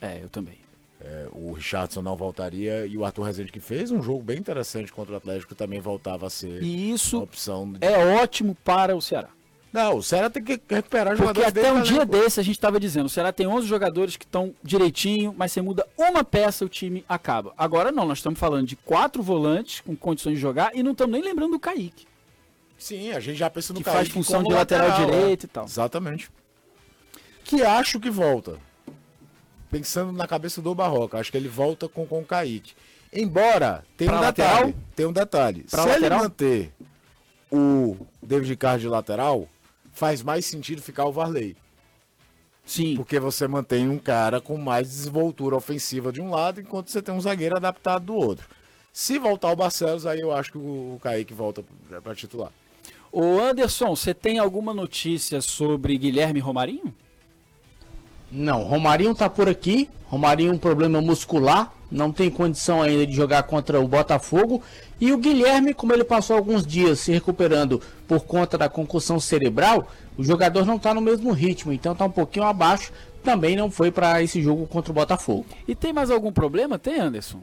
[0.00, 0.58] É, eu também.
[1.02, 4.92] É, o Richardson não voltaria e o Arthur Rezende, que fez um jogo bem interessante
[4.92, 7.72] contra o Atlético, também voltava a ser E uma isso opção.
[7.72, 7.84] De...
[7.84, 9.30] é ótimo para o Ceará.
[9.72, 12.12] Não, o Ceará tem que recuperar Porque jogadores até dele um dia elenco.
[12.12, 15.62] desse a gente estava dizendo, o Ceará tem 11 jogadores que estão direitinho, mas você
[15.62, 17.52] muda uma peça, o time acaba.
[17.56, 21.12] Agora não, nós estamos falando de quatro volantes com condições de jogar e não estamos
[21.12, 22.06] nem lembrando do Kaique.
[22.76, 25.46] Sim, a gente já pensa no Que Kaique faz função de lateral direito é.
[25.46, 25.64] e tal.
[25.66, 26.30] Exatamente.
[27.44, 28.58] Que acho que volta.
[29.70, 32.72] Pensando na cabeça do Barroca, acho que ele volta com, com o Kaique.
[33.12, 34.54] Embora, tem Pra um lateral?
[34.66, 34.76] detalhe.
[34.96, 35.62] Tem um detalhe.
[35.70, 36.18] Pra Se lateral?
[36.18, 36.72] ele manter
[37.52, 39.48] o David Carlos de lateral,
[40.00, 41.54] faz mais sentido ficar o Varley.
[42.64, 42.96] Sim.
[42.96, 47.14] Porque você mantém um cara com mais desenvoltura ofensiva de um lado, enquanto você tem
[47.14, 48.48] um zagueiro adaptado do outro.
[48.94, 51.62] Se voltar o Barcelos, aí eu acho que o, o Kaique volta
[52.02, 52.50] para titular.
[53.12, 56.94] Ô Anderson, você tem alguma notícia sobre Guilherme Romarinho?
[58.30, 59.88] Não, Romarinho tá por aqui.
[60.06, 64.60] Romarinho um problema muscular, não tem condição ainda de jogar contra o Botafogo.
[65.00, 69.88] E o Guilherme, como ele passou alguns dias se recuperando por conta da concussão cerebral,
[70.18, 72.92] o jogador não tá no mesmo ritmo, então tá um pouquinho abaixo.
[73.22, 75.46] Também não foi para esse jogo contra o Botafogo.
[75.68, 76.78] E tem mais algum problema?
[76.78, 77.40] Tem, Anderson?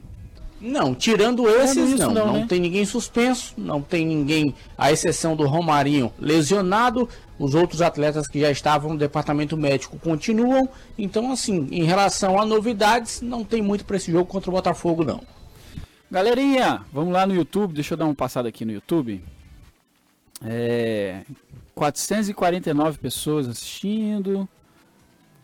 [0.59, 2.13] Não, tirando esses, isso não.
[2.13, 2.45] não, Não, né?
[2.49, 7.07] tem ninguém suspenso, não tem ninguém, à exceção do Romarinho, lesionado.
[7.39, 10.67] Os outros atletas que já estavam no departamento médico continuam.
[10.97, 15.03] Então, assim, em relação a novidades, não tem muito para esse jogo contra o Botafogo,
[15.03, 15.21] não.
[16.09, 19.23] Galerinha, vamos lá no YouTube, deixa eu dar uma passada aqui no YouTube.
[20.43, 21.21] É,
[21.75, 24.49] 449 pessoas assistindo.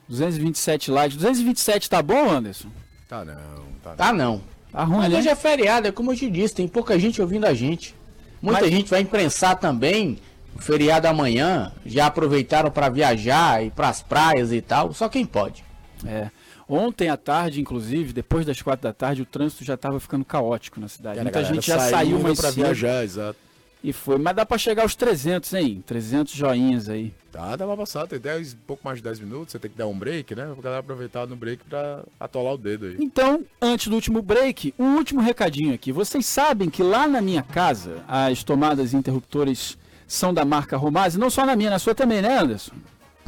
[0.10, 1.18] 227 likes.
[1.18, 2.70] 227 tá bom, Anderson?
[3.08, 3.36] Tá não,
[3.84, 3.96] tá não.
[3.96, 4.53] Tá, não.
[4.74, 5.20] Tá ruim, Mas né?
[5.20, 7.96] hoje é feriado, é como eu te disse, tem pouca gente ouvindo a gente.
[8.42, 10.18] Muita Mas- gente vai imprensar também
[10.56, 11.72] o feriado amanhã.
[11.86, 14.92] Já aproveitaram para viajar e para as praias e tal.
[14.94, 15.64] Só quem pode.
[16.06, 16.30] É.
[16.68, 20.80] Ontem à tarde, inclusive, depois das quatro da tarde, o trânsito já estava ficando caótico
[20.80, 21.18] na cidade.
[21.18, 23.38] Cara, a Muita galera gente já saiu mais para viajar, exato.
[23.84, 24.18] E foi.
[24.18, 25.84] Mas dá pra chegar aos 300, hein?
[25.86, 27.14] 300 joinhas aí.
[27.32, 29.88] Tá, dá pra passar, tem 10, pouco mais de 10 minutos, você tem que dar
[29.88, 30.46] um break, né?
[30.54, 32.98] Pra galera aproveitar no break pra atolar o dedo aí.
[33.00, 35.92] Então, antes do último break, um último recadinho aqui.
[35.92, 39.78] Vocês sabem que lá na minha casa, as tomadas e interruptores
[40.08, 42.76] são da marca Romase, não só na minha, na sua também, né, Anderson?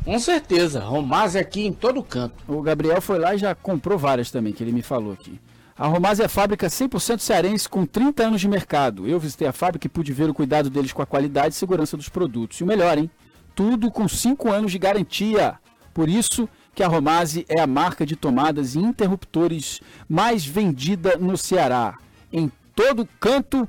[0.04, 2.36] Com certeza, Romaz é aqui em todo canto.
[2.48, 5.40] O Gabriel foi lá e já comprou várias também, que ele me falou aqui.
[5.78, 9.06] A Romaz é fábrica 100% cearense com 30 anos de mercado.
[9.06, 11.98] Eu visitei a fábrica e pude ver o cuidado deles com a qualidade e segurança
[11.98, 12.60] dos produtos.
[12.60, 13.12] E o melhor, hein?
[13.54, 15.60] Tudo com 5 anos de garantia.
[15.94, 21.38] Por isso que a Romase é a marca de tomadas e interruptores mais vendida no
[21.38, 21.98] Ceará.
[22.32, 23.68] Em todo canto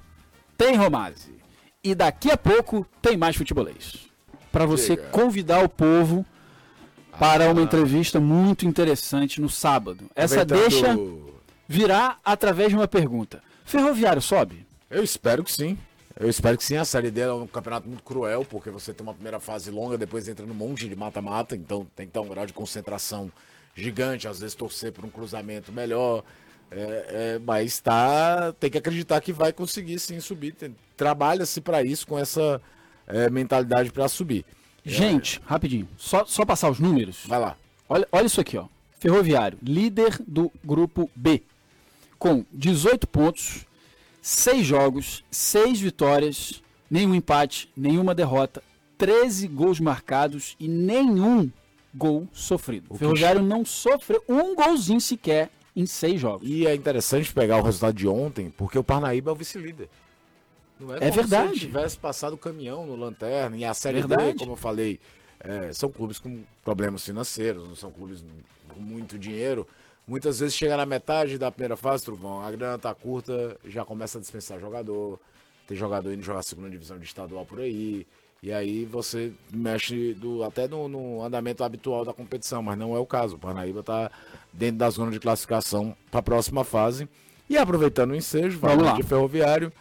[0.57, 1.35] tem Romase.
[1.83, 4.07] E daqui a pouco tem mais futebolês.
[4.53, 5.09] Para você Chega.
[5.09, 6.25] convidar o povo
[7.19, 10.09] para uma entrevista muito interessante no sábado.
[10.15, 10.97] Essa deixa
[11.69, 13.43] virá através de uma pergunta.
[13.65, 14.67] Ferroviário sobe?
[14.91, 15.77] Eu espero que sim.
[16.19, 16.77] Eu espero que sim.
[16.77, 19.99] A Série D é um campeonato muito cruel, porque você tem uma primeira fase longa,
[19.99, 23.31] depois entra num monte de mata-mata, então tem que ter um grau de concentração
[23.75, 26.25] gigante, às vezes torcer por um cruzamento melhor.
[26.71, 30.55] É, é, mas tá, tem que acreditar que vai conseguir sim subir.
[30.97, 32.61] Trabalha-se para isso, com essa
[33.07, 34.45] é, mentalidade para subir.
[34.85, 37.25] Gente, rapidinho, só, só passar os números.
[37.27, 37.57] Vai lá.
[37.89, 38.67] Olha, olha isso aqui, ó.
[38.99, 41.43] Ferroviário, líder do grupo B,
[42.27, 43.65] com 18 pontos,
[44.21, 48.63] 6 jogos, 6 vitórias, nenhum empate, nenhuma derrota,
[48.99, 51.51] 13 gols marcados e nenhum
[51.95, 52.87] gol sofrido.
[52.91, 56.49] O Ferroviário não sofreu um golzinho sequer em 6 jogos.
[56.49, 59.89] E é interessante pegar o resultado de ontem, porque o Parnaíba é o vice-líder.
[60.81, 61.55] Não É como verdade.
[61.55, 64.33] Se tivesse passado o caminhão no Lanterna e a Série Verdade.
[64.33, 64.99] D, como eu falei,
[65.39, 68.25] é, são clubes com problemas financeiros, não são clubes
[68.69, 69.67] com muito dinheiro.
[70.07, 74.19] Muitas vezes chega na metade da primeira fase, Truvão, a grana tá curta, já começa
[74.19, 75.19] a dispensar jogador.
[75.67, 78.07] Tem jogador indo jogar segunda divisão de estadual por aí.
[78.41, 82.99] E aí você mexe do, até no, no andamento habitual da competição, mas não é
[83.01, 83.35] o caso.
[83.35, 84.09] O Parnaíba está
[84.53, 87.09] dentro da zona de classificação para a próxima fase.
[87.51, 88.93] E aproveitando o ensejo, Vamos lá.
[88.93, 89.73] de ferroviário,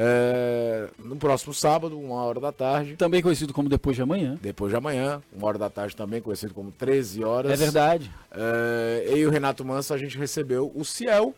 [0.00, 4.38] é, no próximo sábado, uma hora da tarde, Também conhecido como depois de amanhã.
[4.40, 7.50] depois de amanhã, uma hora da tarde também, conhecido como 13 horas.
[7.50, 8.08] É verdade.
[8.30, 11.34] É, eu e o Renato Manso, a gente recebeu o Ciel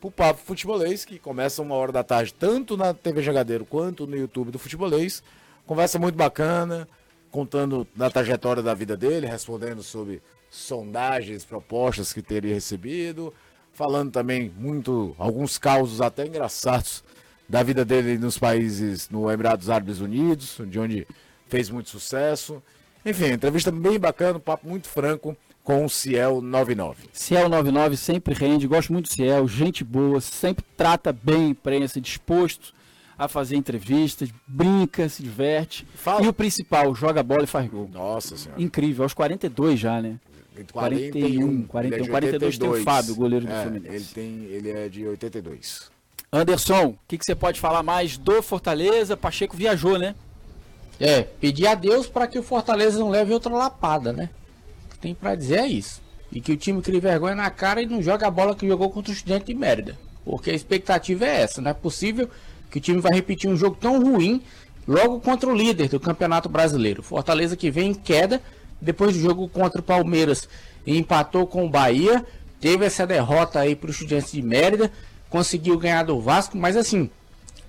[0.00, 4.16] pro Papo Futebolês, que começa uma hora da tarde, tanto na TV Jogadeiro quanto no
[4.16, 5.20] YouTube do Futebolês.
[5.66, 6.86] Conversa muito bacana,
[7.32, 13.34] contando da trajetória da vida dele, respondendo sobre sondagens, propostas que teria recebido,
[13.72, 17.02] falando também muito, alguns causos até engraçados
[17.48, 21.06] da vida dele nos países, no Emirados Árabes Unidos, de onde
[21.48, 22.62] fez muito sucesso.
[23.04, 27.04] Enfim, entrevista bem bacana, um papo muito franco com o Ciel 99.
[27.12, 32.00] Ciel 99 sempre rende, gosto muito do Ciel, gente boa, sempre trata bem a imprensa,
[32.00, 32.74] disposto
[33.16, 35.86] a fazer entrevistas, brinca, se diverte.
[35.94, 36.24] Fala.
[36.24, 37.88] E o principal, joga bola e faz gol.
[37.92, 38.60] Nossa senhora.
[38.60, 40.18] Incrível, aos 42 já, né?
[40.72, 42.84] 41, 41, Ele é de 42 tem o 82.
[42.84, 43.94] Fábio, goleiro do É, Fluminense.
[43.94, 45.90] Ele, tem, ele é de 82.
[46.34, 49.16] Anderson, o que, que você pode falar mais do Fortaleza?
[49.16, 50.16] Pacheco viajou, né?
[50.98, 54.30] É, pedir a Deus para que o Fortaleza não leve outra lapada, né?
[54.84, 56.02] O que tem pra dizer é isso.
[56.32, 58.90] E que o time crie vergonha na cara e não joga a bola que jogou
[58.90, 59.96] contra o Estudante de Mérida.
[60.24, 61.60] Porque a expectativa é essa.
[61.60, 62.28] Não é possível
[62.68, 64.42] que o time vai repetir um jogo tão ruim
[64.88, 67.02] logo contra o líder do Campeonato Brasileiro.
[67.02, 68.42] Fortaleza que vem em queda
[68.80, 70.48] depois do jogo contra o Palmeiras
[70.84, 72.24] empatou com o Bahia.
[72.60, 74.90] Teve essa derrota aí para o Estudiantes de Mérida.
[75.28, 77.10] Conseguiu ganhar do Vasco, mas assim,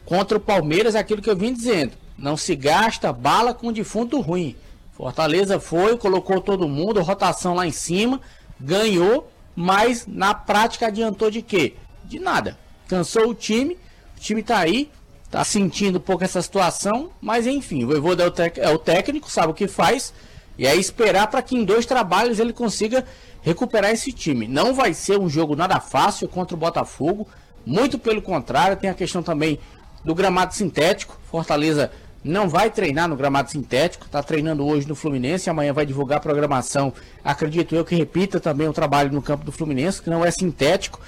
[0.06, 1.94] contra o Palmeiras, é aquilo que eu vim dizendo.
[2.18, 4.56] Não se gasta bala com defunto ruim.
[4.94, 8.22] Fortaleza foi, colocou todo mundo, rotação lá em cima,
[8.60, 11.76] ganhou, mas na prática adiantou de quê?
[12.06, 12.58] De nada.
[12.88, 13.78] Cansou o time,
[14.16, 14.90] o time tá aí,
[15.30, 19.30] tá sentindo um pouco essa situação, mas enfim, o Voivoda é o, é o técnico,
[19.30, 20.14] sabe o que faz,
[20.58, 23.04] e é esperar para que em dois trabalhos ele consiga
[23.42, 24.48] recuperar esse time.
[24.48, 27.28] Não vai ser um jogo nada fácil contra o Botafogo,
[27.66, 29.60] muito pelo contrário, tem a questão também
[30.04, 31.18] do gramado sintético.
[31.30, 31.92] Fortaleza
[32.24, 36.22] não vai treinar no gramado sintético, está treinando hoje no Fluminense, amanhã vai divulgar a
[36.22, 36.94] programação.
[37.24, 41.00] Acredito eu que repita também o trabalho no campo do Fluminense, que não é sintético.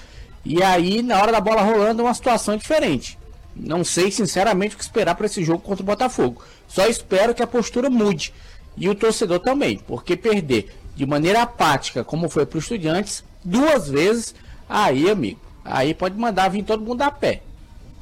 [0.46, 3.18] E aí, na hora da bola rolando, é uma situação diferente.
[3.56, 6.44] Não sei, sinceramente, o que esperar para esse jogo contra o Botafogo.
[6.68, 8.34] Só espero que a postura mude.
[8.76, 13.90] E o torcedor também, porque perder de maneira apática, como foi para os estudiantes, duas
[13.90, 14.36] vezes,
[14.70, 15.40] aí, amigo,
[15.70, 17.42] aí pode mandar vir todo mundo a pé.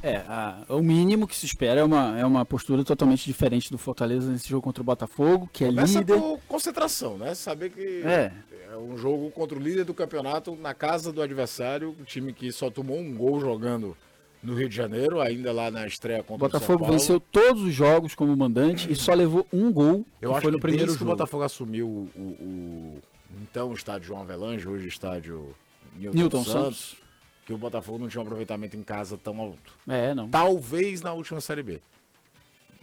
[0.03, 3.77] É, a- o mínimo que se espera é uma, é uma postura totalmente diferente do
[3.77, 6.19] Fortaleza nesse jogo contra o Botafogo, que é Começa líder.
[6.19, 7.33] por concentração, né?
[7.33, 8.31] Saber que É.
[8.71, 12.51] é um jogo contra o líder do campeonato na casa do adversário, o time que
[12.51, 13.97] só tomou um gol jogando
[14.43, 17.63] no Rio de Janeiro, ainda lá na estreia O contra o São Botafogo venceu todos
[17.63, 20.61] os jogos como mandante e só levou um gol, Eu que acho foi no que
[20.61, 21.17] primeiro desde que o jogo.
[21.17, 23.01] Botafogo assumiu o, o- o-
[23.41, 25.55] então o estádio João Avelange, hoje o estádio
[25.97, 26.97] Newton, Newton Santos, Santos.
[27.45, 29.73] Que o Botafogo não tinha um aproveitamento em casa tão alto.
[29.87, 30.27] É, não.
[30.29, 31.79] Talvez na última Série B.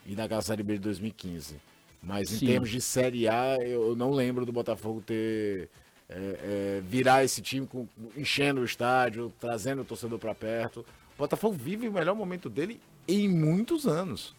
[0.07, 1.57] E naquela Série B de 2015.
[2.03, 2.47] Mas em Sim.
[2.47, 5.69] termos de Série A, eu não lembro do Botafogo ter.
[6.09, 7.87] é, é, virar esse time com-
[8.17, 10.81] enchendo o estádio, trazendo o torcedor para perto.
[11.15, 14.35] O Botafogo vive o melhor momento dele em muitos anos.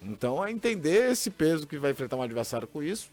[0.00, 3.10] Então é entender esse peso que vai enfrentar um adversário com isso.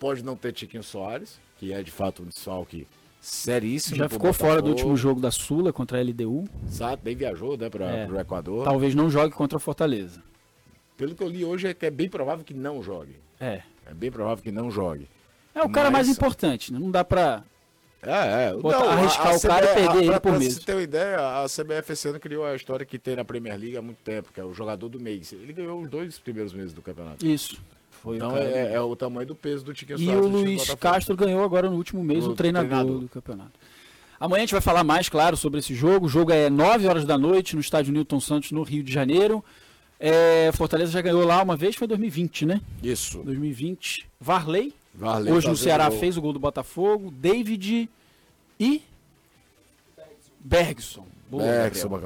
[0.00, 2.86] Pode não ter Tiquinho Soares, que é de fato um desfalque
[3.26, 3.96] seríssimo.
[3.96, 6.44] Já ficou fora do último jogo da Sula contra a LDU.
[6.66, 8.06] Exato, nem viajou né, para É.
[8.08, 8.64] o Equador.
[8.64, 10.22] Talvez não jogue contra o Fortaleza.
[10.96, 13.16] Pelo que eu li hoje é que é bem provável que não jogue.
[13.40, 13.62] É.
[13.84, 15.08] É bem provável que não jogue.
[15.54, 16.78] É o cara Mas- mais importante, né?
[16.78, 17.42] Não dá pra
[18.02, 18.52] É, é.
[18.54, 20.54] Botar- arriscar o cara e perder a- ele pra- por pra mês.
[20.54, 23.58] você ter uma ideia, a CBF esse ano criou a história que tem na Premier
[23.58, 25.32] League há muito tempo, que é o jogador do mês.
[25.32, 27.26] Ele ganhou os dois primeiros meses do campeonato.
[27.26, 27.60] Isso.
[28.02, 28.44] Foi Então o cara.
[28.44, 30.74] é, é o tamanho do peso do Tiquinho E Soares o time do Luiz.
[30.74, 33.00] Castro ganhou agora no último mês O o treinador, treinador.
[33.00, 33.52] do campeonato.
[34.18, 36.06] Amanhã a gente vai falar mais, claro, sobre esse jogo.
[36.06, 39.44] O jogo é 9 horas da noite no estádio Newton Santos, no Rio de Janeiro.
[40.00, 42.60] É, Fortaleza já ganhou lá uma vez, foi 2020, né?
[42.82, 43.18] Isso.
[43.22, 44.06] 2020.
[44.20, 47.10] Varley, Varley hoje no fazendo Ceará fez o gol do Botafogo.
[47.10, 47.88] David
[48.58, 48.82] e
[50.40, 51.06] Bergson.
[51.28, 51.42] Boa,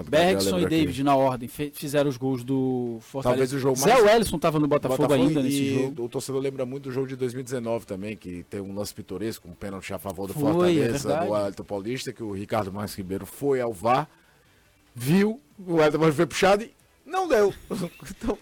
[0.09, 0.69] Bergson, e aqui.
[0.71, 3.43] David na ordem fizeram os gols do Fortaleza.
[3.43, 6.05] Talvez o jogo Zé mais- Wellison estava no Botafogo, ainda nesse jogo.
[6.05, 9.53] O torcedor lembra muito do jogo de 2019 também, que tem um lance pitoresco, um
[9.53, 11.27] pênalti a favor do Foi, é Fortaleza, verdade.
[11.27, 14.09] do Wellington Paulista, que o Ricardo Marques Ribeiro foi ao VAR,
[14.95, 16.73] viu, o Paulista foi puxado e
[17.05, 17.53] não deu.
[18.11, 18.39] então,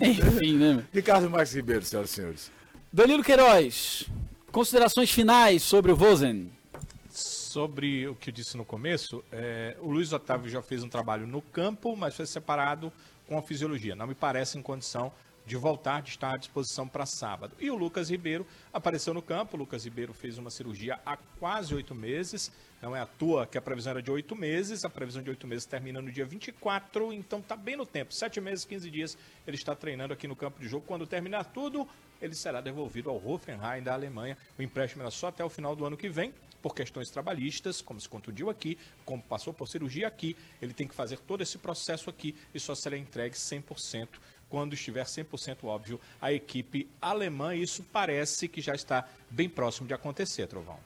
[0.00, 0.84] Enfim, né?
[0.92, 2.50] Ricardo Marques Ribeiro, senhoras e senhores.
[2.92, 4.06] Danilo Queiroz,
[4.50, 6.50] considerações finais sobre o Vozen.
[7.54, 11.24] Sobre o que eu disse no começo, é, o Luiz Otávio já fez um trabalho
[11.24, 12.92] no campo, mas foi separado
[13.28, 13.94] com a fisiologia.
[13.94, 15.12] Não me parece em condição
[15.46, 17.54] de voltar, de estar à disposição para sábado.
[17.60, 19.56] E o Lucas Ribeiro apareceu no campo.
[19.56, 22.50] O Lucas Ribeiro fez uma cirurgia há quase oito meses.
[22.82, 24.84] Não é à toa que a previsão era de oito meses.
[24.84, 28.12] A previsão de oito meses termina no dia 24, então está bem no tempo.
[28.12, 30.84] Sete meses, 15 dias, ele está treinando aqui no campo de jogo.
[30.88, 31.86] Quando terminar tudo,
[32.20, 34.36] ele será devolvido ao Hoffenheim da Alemanha.
[34.58, 36.34] O empréstimo era só até o final do ano que vem
[36.64, 40.94] por questões trabalhistas, como se contundiu aqui, como passou por cirurgia aqui, ele tem que
[40.94, 44.08] fazer todo esse processo aqui e só será entregue 100%
[44.48, 47.54] quando estiver 100% óbvio a equipe alemã.
[47.54, 50.78] Isso parece que já está bem próximo de acontecer, Trovão.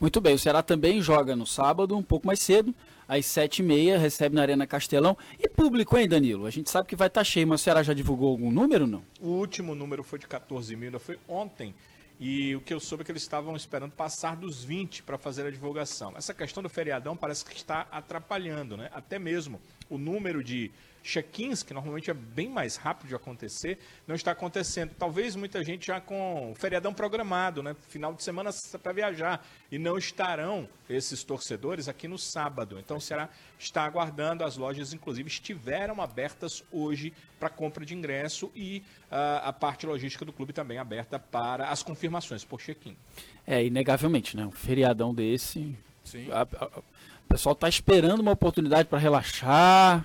[0.00, 2.74] Muito bem, o Ceará também joga no sábado, um pouco mais cedo,
[3.06, 5.18] às 7h30, recebe na Arena Castelão.
[5.38, 6.46] E público, hein, Danilo?
[6.46, 9.02] A gente sabe que vai estar cheio, mas o Ceará já divulgou algum número não?
[9.20, 11.74] O último número foi de 14 mil, ainda foi ontem.
[12.22, 15.46] E o que eu soube é que eles estavam esperando passar dos 20 para fazer
[15.46, 16.12] a divulgação.
[16.14, 18.90] Essa questão do feriadão parece que está atrapalhando, né?
[18.92, 19.58] Até mesmo
[19.88, 20.70] o número de
[21.02, 24.92] check-ins, que normalmente é bem mais rápido de acontecer, não está acontecendo.
[24.98, 27.74] Talvez muita gente já com o feriadão programado, né?
[27.88, 28.50] Final de semana
[28.82, 29.44] para viajar.
[29.70, 32.78] E não estarão esses torcedores aqui no sábado.
[32.78, 33.28] Então o Ceará
[33.58, 34.44] está aguardando.
[34.44, 40.24] As lojas, inclusive, estiveram abertas hoje para compra de ingresso e ah, a parte logística
[40.24, 42.96] do clube também aberta para as confirmações por check-in.
[43.46, 44.44] É, inegavelmente, né?
[44.44, 45.76] Um feriadão desse.
[46.04, 46.28] Sim.
[46.32, 50.04] a- a- o pessoal tá esperando uma oportunidade para relaxar,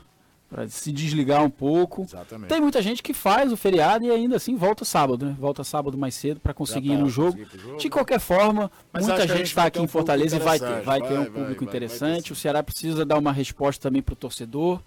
[0.56, 2.04] para se desligar um pouco.
[2.04, 2.48] Exatamente.
[2.48, 5.36] Tem muita gente que faz o feriado e ainda assim volta sábado, né?
[5.38, 7.38] Volta sábado mais cedo para conseguir ir pra no jogo.
[7.38, 7.78] ir pro jogo.
[7.78, 10.66] De qualquer forma, Mas muita gente está vai aqui um em Fortaleza e vai ter,
[10.66, 10.86] interessante.
[10.86, 12.28] vai ter Vai, um vai, público vai, vai ter interessante.
[12.28, 12.34] sim.
[12.34, 14.80] o Ceará precisa dar uma resposta também para o torcedor.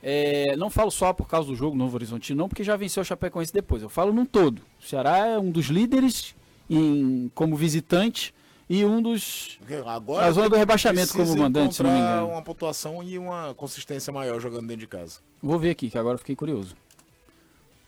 [0.00, 3.04] É, não falo só por causa do jogo Novo Horizontino, não, porque já venceu o
[3.04, 3.82] Chapecoense depois.
[3.82, 4.62] Eu falo num todo.
[4.80, 6.32] O Ceará é um dos líderes
[6.70, 8.32] em, como visitante
[8.68, 12.28] e um dos Agora Na zona do rebaixamento como mandante, se não me engano.
[12.28, 15.20] uma pontuação e uma consistência maior jogando dentro de casa.
[15.42, 16.76] Vou ver aqui, que agora fiquei curioso.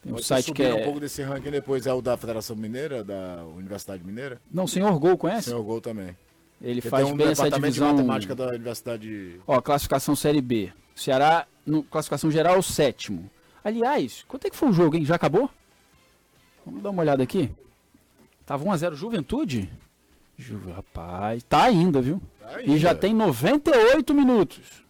[0.01, 0.83] Tem um Pode site que subir um é.
[0.83, 4.41] pouco desse ranking depois é o da Federação Mineira, da Universidade Mineira.
[4.51, 5.49] Não, Senhor Gol, conhece?
[5.49, 6.17] Senhor Gol também.
[6.59, 7.89] Ele Porque faz um bem essa divisão.
[7.89, 9.39] de matemática da Universidade.
[9.45, 10.71] Ó, classificação Série B.
[10.95, 13.29] Ceará, no, classificação geral, o sétimo.
[13.63, 15.05] Aliás, quanto é que foi o jogo, hein?
[15.05, 15.49] Já acabou?
[16.65, 17.51] Vamos dar uma olhada aqui.
[18.45, 19.69] Tava 1x0 Juventude?
[20.75, 22.21] Rapaz, tá ainda, viu?
[22.65, 24.83] E já tem 98 minutos.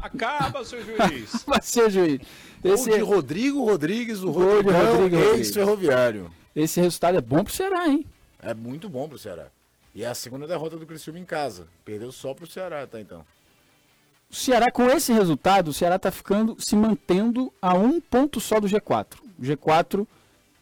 [0.00, 1.42] Acaba, seu juiz!
[1.46, 2.20] Vai ser juiz.
[2.62, 5.38] Esse de Rodrigo Rodrigues, o Rodrigo Rodrigues.
[5.38, 6.30] ex-ferroviário.
[6.54, 8.04] esse resultado é bom pro Ceará, hein?
[8.40, 9.48] É muito bom pro Ceará.
[9.94, 11.68] E é a segunda derrota do Criciúma em casa.
[11.84, 13.24] Perdeu só pro Ceará até então.
[14.30, 18.60] O Ceará, com esse resultado, o Ceará tá ficando, se mantendo a um ponto só
[18.60, 19.14] do G4.
[19.38, 20.06] O G4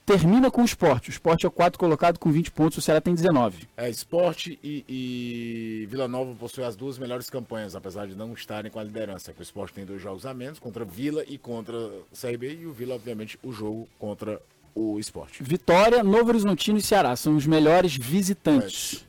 [0.04, 1.08] termina com o esporte.
[1.08, 3.68] O esporte é o quarto colocado com 20 pontos, o Ceará tem 19.
[3.76, 8.70] É, Esporte e, e Vila Nova possuem as duas melhores campanhas, apesar de não estarem
[8.70, 9.34] com a liderança.
[9.38, 11.74] O Esporte tem dois jogos a menos, contra Vila e contra
[12.18, 14.40] CRB, e o Vila, obviamente, o jogo contra
[14.74, 15.42] o Esporte.
[15.42, 19.04] Vitória, Novo Horizontino e Ceará são os melhores visitantes.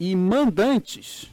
[0.00, 1.28] E mandantes.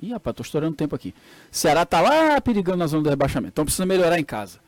[0.00, 1.14] Ih, rapaz, tô estourando tempo aqui.
[1.50, 3.52] Ceará tá lá perigando na zona do rebaixamento.
[3.52, 4.60] Então precisa melhorar em casa.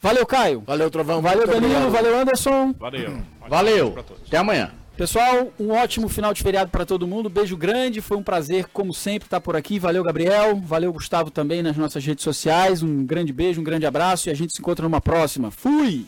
[0.00, 0.62] Valeu, Caio.
[0.66, 1.20] Valeu, Trovão.
[1.20, 1.72] Valeu, Muito Danilo.
[1.86, 1.92] obrigado.
[1.92, 2.74] Valeu, Anderson.
[2.78, 3.22] Valeu.
[3.48, 3.98] Valeu.
[4.26, 4.72] Até amanhã.
[4.96, 7.30] Pessoal, um ótimo final de feriado para todo mundo.
[7.30, 8.00] Beijo grande.
[8.00, 9.78] Foi um prazer, como sempre, estar por aqui.
[9.78, 10.56] Valeu, Gabriel.
[10.62, 12.82] Valeu, Gustavo, também nas nossas redes sociais.
[12.82, 15.50] Um grande beijo, um grande abraço e a gente se encontra numa próxima.
[15.50, 16.06] Fui!